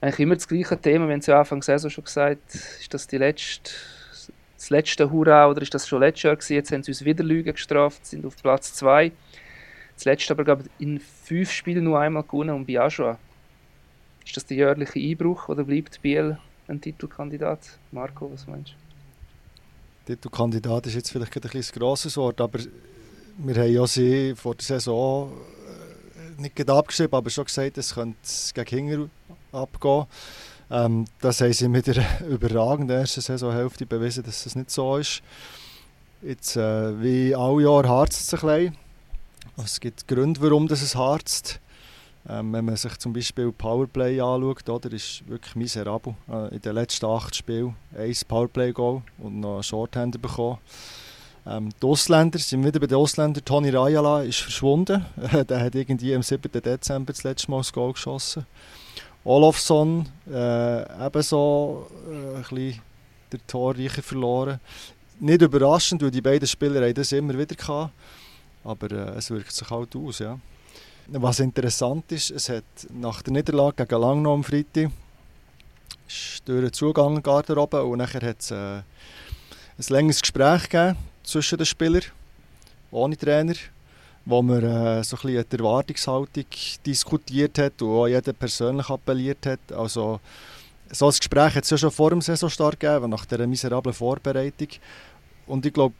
[0.02, 2.93] Eigentlich immer das gleiche Thema, wir haben es ja Anfang der Saison schon gesagt, ist
[2.93, 3.72] das die letzte,
[4.58, 6.54] das letzte Hurra oder ist das schon letztes Jahr gewesen?
[6.56, 9.14] Jetzt haben sie uns wieder Lügen gestraft, sind auf Platz 2.
[9.98, 13.18] Das letzte aber, glaube ich, in fünf Spielen nur einmal gewonnen und bei Ajoa.
[14.24, 16.38] Ist das der jährliche Einbruch oder bleibt Biel
[16.68, 17.80] ein Titelkandidat?
[17.91, 18.76] Marco, was meinst
[20.06, 20.14] du?
[20.14, 22.60] Titelkandidat ist jetzt vielleicht ein bisschen grosses Wort, aber
[23.39, 25.32] wir haben ja sie vor der Saison
[26.38, 28.18] äh, nicht abgeschrieben, aber schon gesagt, es könnte
[28.54, 29.10] gegen Hinger
[29.52, 30.06] abgehen.
[30.70, 35.24] Ähm, das haben sie mit der überragenden ersten Saisonhälfte bewiesen, dass das nicht so ist.
[36.22, 38.87] Jetzt, äh, wie alle Jahre harzt es ein bisschen.
[39.58, 41.60] Es gibt Gründe, warum das es harzt.
[42.30, 46.16] Ähm, wenn man sich zum Beispiel Powerplay anschaut, oder, ist wirklich miserabel.
[46.30, 50.58] Äh, in den letzten acht Spielen ein Powerplay-Goal und noch einen Shorthander bekommen.
[51.45, 53.45] Ähm, die Ausländer sind wieder bei den Ausländern.
[53.45, 55.06] Toni Rajala ist verschwunden.
[55.50, 56.52] der hat irgendwie am 7.
[56.52, 58.45] Dezember das letzte Mal das Goal geschossen.
[59.24, 62.82] Olofsson äh, ebenso äh, ein bisschen
[63.32, 64.60] der Torreicher verloren.
[65.20, 67.91] Nicht überraschend, weil die beiden Spieler haben das immer wieder hatten.
[68.68, 70.38] Aber äh, es wirkt sich halt aus, ja.
[71.07, 74.91] Was interessant ist, es hat nach der Niederlage gegen Langnau am Freitag
[76.43, 78.84] durch den Zugang in Garderobe und nachher hat es äh, ein
[79.88, 82.03] längeres Gespräch gegeben zwischen den Spielern,
[82.91, 83.55] ohne Trainer,
[84.26, 86.45] wo man äh, so ein bisschen die Erwartungshaltung
[86.86, 89.72] diskutiert hat und auch jeder persönlich appelliert hat.
[89.72, 90.20] Also,
[90.91, 94.68] so ein Gespräch hat es ja schon vor dem Saisonstart gegeben, nach dieser miserablen Vorbereitung.
[95.45, 95.95] Und ich glaube,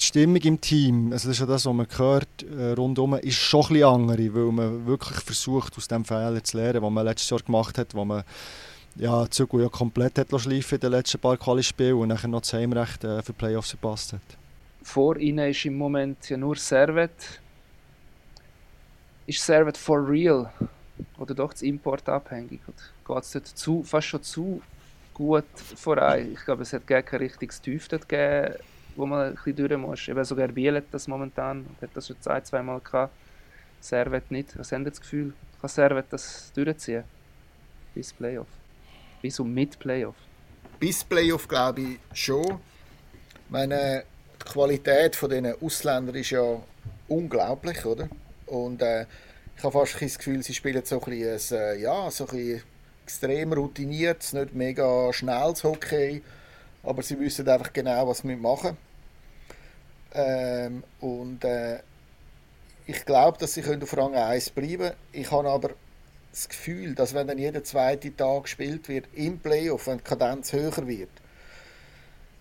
[0.00, 3.36] die Stimmung im Team, also das ist ja das, was man hört, äh, rundum, ist
[3.36, 7.30] schon bisschen andere, weil man wirklich versucht, aus dem Fehler zu lernen, den man letztes
[7.30, 8.24] Jahr gemacht hat, wo man
[8.96, 12.52] ja, Zügel ja komplett hat schleifen in den letzten paar Quali-Spielen und nachher noch das
[12.52, 14.20] Heimrecht äh, für Playoffs verpasst hat.
[14.82, 17.40] Vor ihnen ist im Moment ja nur Servet.
[19.26, 20.52] Ist Servet for real?
[21.18, 22.60] Oder doch das Import abhängig?
[23.06, 24.62] Geht es dort zu, fast schon zu
[25.12, 25.44] gut
[25.76, 26.32] voran?
[26.32, 28.54] Ich glaube, es hat gar kein richtiges Tief gegeben
[28.96, 30.08] wo man ein bisschen durch muss.
[30.08, 33.12] Eben sogar Biel hat das momentan, hat das schon zwei, zweimal gehabt.
[33.80, 34.58] Servet nicht.
[34.58, 35.34] Was haben das Gefühl?
[35.60, 37.04] Kann Servet das durchziehen?
[37.94, 38.48] Bis Playoff?
[39.20, 40.16] Bis und mit Playoff?
[40.78, 42.60] Bis Playoff glaube ich schon.
[43.48, 44.04] Meine,
[44.40, 46.60] die Qualität von diesen Ausländern ist ja
[47.08, 48.08] unglaublich, oder?
[48.46, 49.06] Und äh,
[49.56, 52.62] ich habe fast das Gefühl, sie spielen so ein bisschen, äh, ja, so ein bisschen
[53.04, 56.22] extrem routiniert, nicht mega schnelles Hockey
[56.84, 58.76] aber sie wissen einfach genau, was sie machen
[60.14, 61.80] ähm, und äh,
[62.86, 64.92] ich glaube, dass sie auf Rang 1 bleiben.
[65.12, 65.70] Ich habe aber
[66.30, 70.52] das Gefühl, dass wenn dann jeder zweite Tag gespielt wird im Playoff, wenn die Kadenz
[70.52, 71.10] höher wird,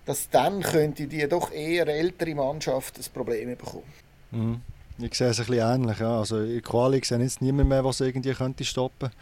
[0.05, 3.91] dass dann könnte die doch eher ältere Mannschaft das Problem bekommen.
[4.31, 4.61] Mhm.
[4.99, 5.99] Ich sehe es ein bisschen ähnlich.
[5.99, 6.19] Ja.
[6.19, 9.15] Also in Quali sehe jetzt niemand mehr, was irgendwie könnte stoppen könnte.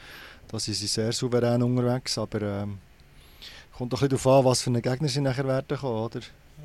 [0.49, 2.79] Da sind sie sehr souverän unterwegs, aber ähm,
[3.81, 6.19] Kommt doch ein bisschen darauf an, was für eine Gegner sie nachher werden kommen, oder?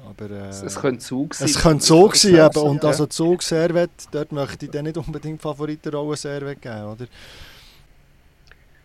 [0.07, 1.49] Aber, äh, es könnte Zug sein.
[1.49, 2.61] Es könnte Zug sein, eben.
[2.61, 2.91] und ja.
[2.91, 7.07] also Zug Servet, dort möchte ich dann nicht unbedingt Favoritenrolle Servet geben, oder?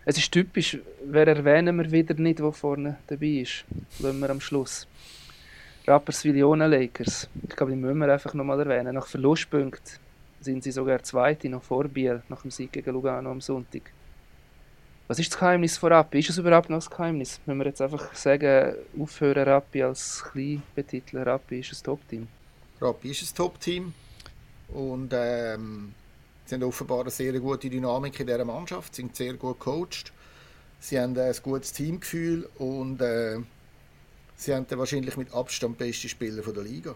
[0.05, 3.65] Es ist typisch, wer erwähnen wir wieder nicht, der vorne dabei ist.
[3.99, 4.87] Lassen wir am Schluss.
[5.85, 7.27] Rapperswil-Jona Lakers.
[7.49, 8.95] Ich glaube, die müssen wir einfach nochmal erwähnen.
[8.95, 9.99] Nach Verlustpunkten
[10.39, 13.91] sind sie sogar Zweite, noch vor Biel, nach dem Sieg gegen Lugano am Sonntag.
[15.11, 16.19] Was ist das Geheimnis von Rappi?
[16.19, 17.41] Ist es überhaupt noch das Geheimnis?
[17.45, 22.29] Wenn wir jetzt einfach sagen, aufhören Rappi als klein betiteln, Rappi ist ein Top-Team?
[22.79, 23.93] Rappi ist ein Top-Team
[24.69, 25.93] und ähm,
[26.45, 30.13] sie haben offenbar eine sehr gute Dynamik in dieser Mannschaft, sind sehr gut gecoacht,
[30.79, 33.39] sie haben ein gutes Teamgefühl und äh,
[34.37, 36.95] sie haben wahrscheinlich mit Abstand besten Spieler der Liga.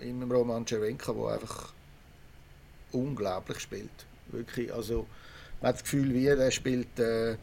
[0.00, 1.74] In Roman Cervenka, der einfach
[2.92, 4.06] unglaublich spielt.
[4.28, 5.06] Wirklich, also
[5.60, 7.36] man hat das Gefühl, wie der spielt, äh,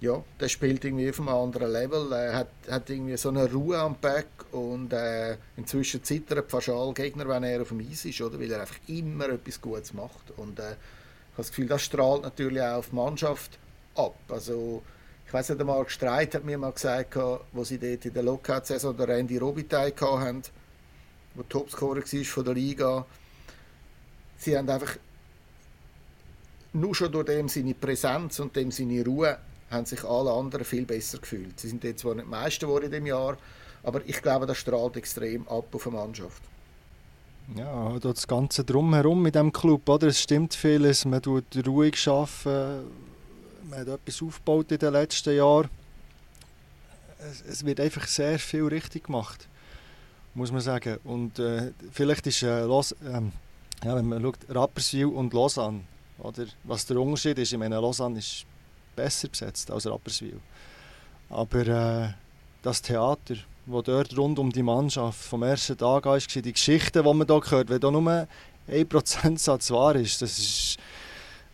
[0.00, 2.12] ja, der spielt irgendwie auf einem anderen Level.
[2.12, 6.92] Er hat, hat irgendwie so eine Ruhe am Back und äh, inzwischen zittert fast alle
[6.92, 8.38] Gegner, wenn er auf dem Eis ist, oder?
[8.38, 10.32] weil er einfach immer etwas Gutes macht.
[10.36, 10.76] Und äh, ich habe
[11.38, 13.58] das Gefühl, das strahlt natürlich auch auf die Mannschaft
[13.94, 14.16] ab.
[14.28, 14.82] Also,
[15.26, 17.16] ich weiß nicht einmal, Streit hat mir mal gesagt,
[17.52, 20.42] wo sie dort in der Lockout-Saison der Randy Robitaille hatten,
[21.36, 23.06] der Topscorer war von der Liga.
[24.38, 24.96] Sie haben einfach
[26.72, 29.38] nur schon durch dem seine Präsenz und dem seine Ruhe
[29.70, 31.58] haben sich alle anderen viel besser gefühlt.
[31.60, 33.36] Sie sind jetzt zwar nicht Meister geworden in dem Jahr,
[33.82, 36.42] aber ich glaube, das strahlt extrem ab auf die Mannschaft.
[37.56, 40.08] Ja, das Ganze drumherum mit dem Club, oder?
[40.08, 42.86] Es stimmt vieles, man tut ruhig arbeiten,
[43.70, 45.70] man hat etwas aufgebaut in den letzten Jahren.
[47.18, 49.48] Es, es wird einfach sehr viel richtig gemacht,
[50.34, 50.98] muss man sagen.
[51.04, 53.32] Und äh, vielleicht ist, äh, Los, ähm,
[53.82, 55.80] ja, wenn man schaut, Rapperswil und Lausanne,
[56.18, 56.46] oder?
[56.64, 58.44] Was der Unterschied ist, ich meine, Lausanne ist
[58.94, 60.40] besser besetzt als Rapperswil.
[61.30, 62.08] Aber äh,
[62.62, 67.02] das Theater, das dort rund um die Mannschaft vom ersten Tag an war, die Geschichten,
[67.02, 68.26] die man hier hört, wenn da nur
[68.68, 70.76] ein Prozentsatz wahr ist, das ist,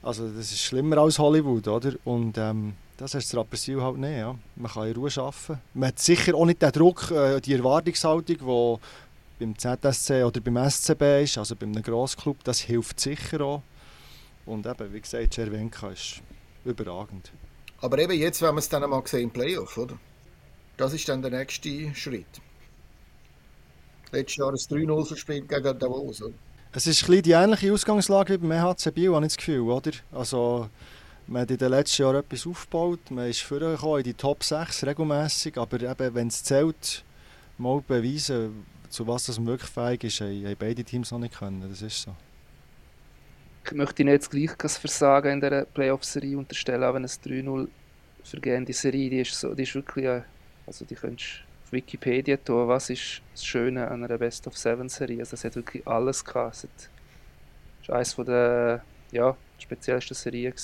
[0.03, 1.93] also das ist schlimmer als Hollywood, oder?
[2.05, 4.35] Und ähm, das heißt das Rapperswil halt nicht, ja.
[4.57, 5.61] Man kann in Ruhe arbeiten.
[5.75, 10.71] Man hat sicher auch nicht den Druck, äh, die Erwartungshaltung, die beim ZSC oder beim
[10.71, 13.63] SCB ist, also bei einem Grossclub, das hilft sicher auch.
[14.47, 16.21] Und eben, wie gesagt, Cervenka ist
[16.65, 17.33] überragend.
[17.81, 19.99] Aber eben jetzt, wenn wir es dann einmal sehen im Playoff, oder?
[20.77, 22.27] Das ist dann der nächste Schritt.
[24.11, 26.35] Letztes Jahr ein 3-0 verspielt gegen Davos, oder?
[26.73, 29.93] Es ist ein die ähnliche Ausgangslage wie beim EHC Biel, habe ich das Gefühl, oder?
[30.13, 30.69] Also,
[31.27, 34.85] man hat in den letzten Jahren etwas aufgebaut, man ist vorgekommen in die Top 6
[34.85, 37.05] regelmäßig, aber eben, wenn es zählt,
[37.59, 41.83] mal beweisen, zu was das wirklich fähig ist, haben beide Teams noch nicht können, das
[41.83, 42.15] ist so
[43.65, 47.69] ich möchte nicht das gleiche Versagen in der Playoff-Serie unterstellen, auch wenn es 3-0
[48.23, 50.09] vergehende Serie, die ist, so, die ist wirklich,
[50.67, 55.45] also die könntest auf Wikipedia tun, was ist das Schöne an einer Best-of-Seven-Serie, also es
[55.45, 56.67] hat wirklich alles gehabt,
[57.83, 60.55] es war eines der ja, speziellsten Serien.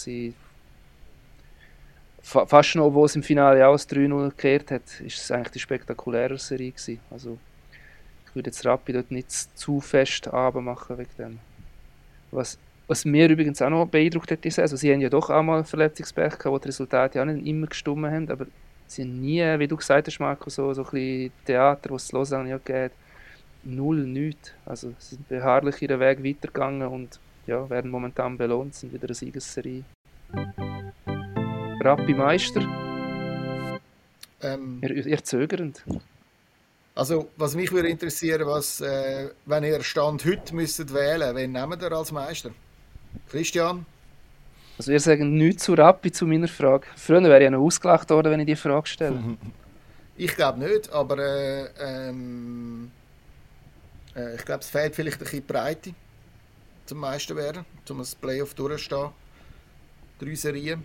[2.22, 6.38] Fast noch, wo es im Finale auch 3-0 gekehrt hat, ist es eigentlich die spektakuläre
[6.38, 7.00] Serie gewesen.
[7.10, 7.38] Also
[8.26, 11.38] ich würde jetzt Rappi dort nicht zu fest machen wegen dem.
[12.30, 12.58] Was
[12.90, 15.62] was mir übrigens auch noch beeindruckt hat, ist, also sie haben ja doch auch mal
[15.62, 18.46] Verletzungspech gehabt, wo die Resultate ja nicht immer gestummen haben, aber
[18.88, 22.12] sie haben nie, wie du gesagt hast, Marco, so, so ein bisschen Theater, was es
[22.12, 22.90] Lausanne ja geht,
[23.62, 24.52] null, nichts.
[24.66, 29.14] Also sie sind beharrlich ihren Weg weitergegangen und ja, werden momentan belohnt, sind wieder eine
[29.14, 29.84] Siegesserie.
[31.84, 32.60] Rappi Meister.
[34.42, 35.84] Ähm, ihr, ihr zögernd.
[36.96, 41.80] Also, was mich würde interessieren, was, äh, wenn ihr Stand heute müsstet wählen, wen nehmt
[41.80, 42.50] ihr als Meister?
[43.30, 43.86] Christian?
[44.78, 46.86] Also wir sagen nichts zu Rappi zu meiner Frage.
[46.96, 49.22] Früher wäre ich ja noch ausgelacht worden, wenn ich die Frage stelle.
[50.16, 52.90] Ich glaube nicht, aber äh, ähm,
[54.14, 55.94] äh, ich glaube, es fehlt vielleicht ein bisschen Breite
[56.84, 59.12] zum meisten werden, um das Playoff durchzustehen.
[60.18, 60.84] Drei Serien.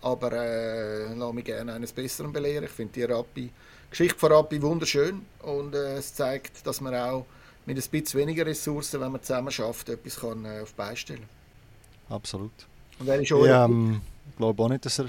[0.00, 2.64] Aber äh, lasse mich gerne eines Besseren belehren.
[2.64, 3.50] Ich finde die Rappi,
[3.90, 7.26] Geschichte von Rappi wunderschön und äh, es zeigt, dass man auch
[7.66, 11.43] mit ein bisschen weniger Ressourcen, wenn man zusammen schafft, etwas kann, äh, auf beistellen kann
[12.08, 12.52] absolut.
[12.98, 14.00] Und wer ist Ich ähm,
[14.36, 15.06] glaube auch nicht, dass er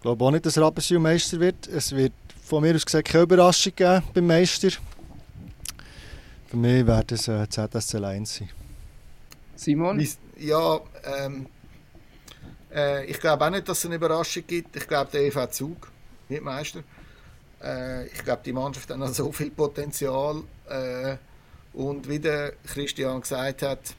[0.00, 1.66] ich glaube auch nicht, dass Rapperswil Meister wird.
[1.66, 4.70] Es wird von mir aus gesagt keine Überraschung geben beim Meister.
[6.46, 8.48] Für mich wird es äh, ZSC 1 sein.
[9.56, 10.02] Simon?
[10.38, 11.46] Ja, ähm,
[12.74, 14.74] äh, ich glaube auch nicht, dass es eine Überraschung gibt.
[14.74, 15.92] Ich glaube, der EV Zug
[16.28, 16.82] wird Meister.
[17.62, 20.42] Äh, ich glaube, die Mannschaft hat noch so viel Potenzial.
[20.66, 21.16] Äh,
[21.74, 23.94] und wie der Christian gesagt hat,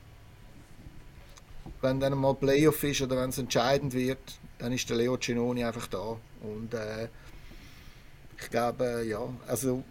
[1.81, 4.19] wenn dann mal Playoff ist oder wenn es entscheidend wird,
[4.59, 6.17] dann ist der Leo Cenoni einfach da.
[6.41, 7.07] Und äh,
[8.39, 9.83] ich glaube, ja, also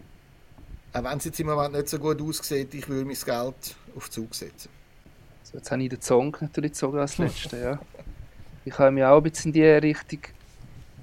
[0.93, 4.11] auch wenn es jetzt im Moment nicht so gut aussieht, ich würde mein Geld auf
[4.11, 4.71] Zug setzen.
[5.43, 7.81] So, jetzt habe ich den Song natürlich gezogen als Letzte, ja.
[8.65, 10.21] Ich habe mich auch ein bisschen in die Richtung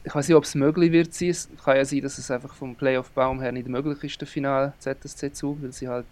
[0.07, 1.29] ich weiß nicht, ob es möglich wird sein.
[1.29, 4.73] Es kann ja sein, dass es einfach vom Playoff-Baum her nicht möglich ist, der Final
[4.79, 6.05] ZSC-Zug, weil sie halt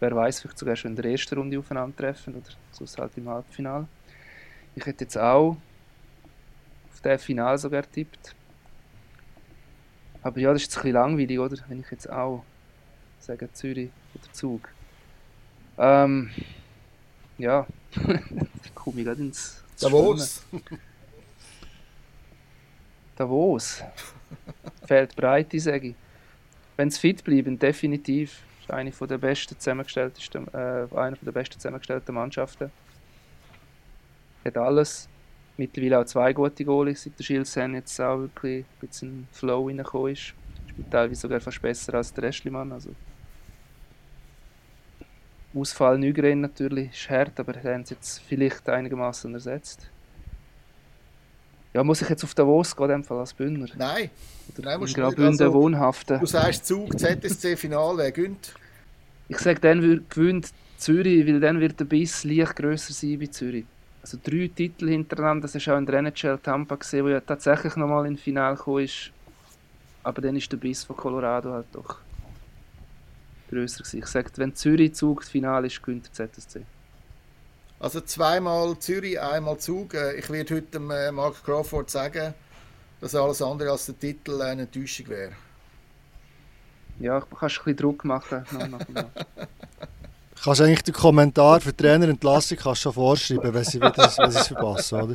[0.00, 3.86] wer weiß, vielleicht sogar schon in der ersten Runde aufeinandertreffen oder sonst halt im Halbfinale.
[4.74, 5.56] Ich hätte jetzt auch
[6.92, 8.34] auf das Final sogar tippt.
[10.22, 11.56] Aber ja, das ist jetzt ein bisschen langweilig, oder?
[11.68, 12.44] Wenn ich jetzt auch
[13.18, 14.68] sage Zürich oder Zug.
[15.76, 16.30] Ähm,
[17.36, 17.66] ja,
[18.64, 20.44] ich komme gerade ins Davos.
[23.16, 23.82] Davos.
[24.86, 25.94] Fehlt Breite, sage ich.
[26.76, 31.58] Wenn es fit bleiben, definitiv eine von der besten zusammengestellten, äh, eine von der besten
[31.58, 32.70] zusammengestellten Mannschaften.
[34.44, 35.08] hat alles.
[35.56, 40.12] Mittlerweile auch zwei gute Goalies, seit der Schilsen jetzt auch wirklich ein bisschen Flow reingekommen
[40.12, 40.34] ist.
[40.68, 42.70] Spielt teilweise sogar fast besser als der Restlimann.
[42.70, 42.90] Also.
[45.54, 49.90] Ausfall Nygren natürlich ist hart, aber haben sie jetzt vielleicht einigermaßen ersetzt.
[51.74, 53.66] Ja, muss ich jetzt auf Davos gehen, in dem Fall als Bündner?
[53.76, 54.10] Nein.
[54.56, 56.18] Oder Nein, musst du Graubünden also, wohnhaften.
[56.18, 58.54] Du sagst Zug, ZSC-Final, wer gönnt?
[59.28, 63.66] Ich sage, dann gewinnt Zürich, weil dann wird der Biss leicht grösser sein bei Zürich.
[64.00, 67.76] Also drei Titel hintereinander, das ist auch in der NHL Tampa gesehen, wo ja tatsächlich
[67.76, 69.10] nochmal ins Finale gekommen ist.
[70.02, 71.98] Aber dann ist der Biss von Colorado halt doch
[73.50, 73.98] grösser gewesen.
[73.98, 76.62] Ich sage, wenn Zürich Zug das Finale ist, gewinnt der ZSC.
[77.80, 79.94] Also zweimal Zürich, einmal Zug.
[79.94, 82.34] Äh, ich werde heute äh, Mark Crawford sagen,
[83.00, 85.32] dass alles andere als der Titel eine Enttäuschung wäre.
[86.98, 88.44] Ja, du kannst ein bisschen Druck machen.
[90.42, 95.00] kannst eigentlich den Kommentar für Trainerentlassung kannst schon vorschreiben, wenn sie, wenn sie es verpassen,
[95.00, 95.14] oder?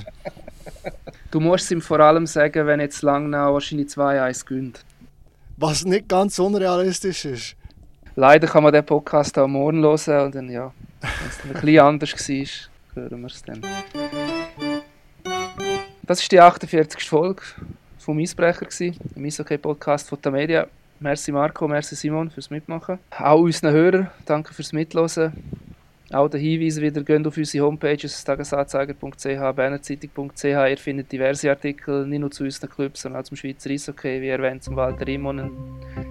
[1.31, 4.85] Du musst ihm vor allem sagen, wenn jetzt Langnau wahrscheinlich 2-1 gönnt.
[5.57, 7.55] Was nicht ganz unrealistisch ist.
[8.15, 10.71] Leider kann man den Podcast auch morgen hören und dann, ja,
[11.03, 13.61] wenn es ein bisschen anders war, hören wir es dann.
[16.03, 17.07] Das war die 48.
[17.07, 17.43] Folge
[17.97, 18.67] vom Eisbrecher,
[19.15, 20.67] im Eishockey-Podcast von der Media.
[20.99, 22.99] Merci Marco, merci Simon fürs Mitmachen.
[23.17, 25.33] Auch unseren Hörern, danke fürs Mitlosen.
[26.11, 30.43] Auch der Hinweis wieder, geht auf unsere Homepages tagesanzeiger.ch, bernerzeitung.ch.
[30.43, 34.27] Ihr findet diverse Artikel, nicht nur zu unseren Clubs, sondern auch zum Schweizer Eishockey, wie
[34.27, 35.49] erwähnt, zum Walter Immonen,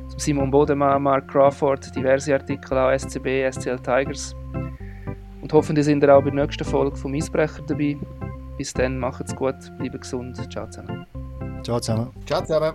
[0.09, 4.35] zum Simon Bodemann, Mark Crawford, diverse Artikel auch SCB, SCL Tigers.
[5.43, 7.99] Und hoffentlich sind ihr auch bei der nächsten Folge vom Eisbrecher dabei.
[8.57, 10.37] Bis dann, macht's gut, bleibt gesund.
[10.51, 11.05] Ciao zusammen.
[11.63, 12.11] Ciao zusammen.
[12.27, 12.75] Ciao zusammen.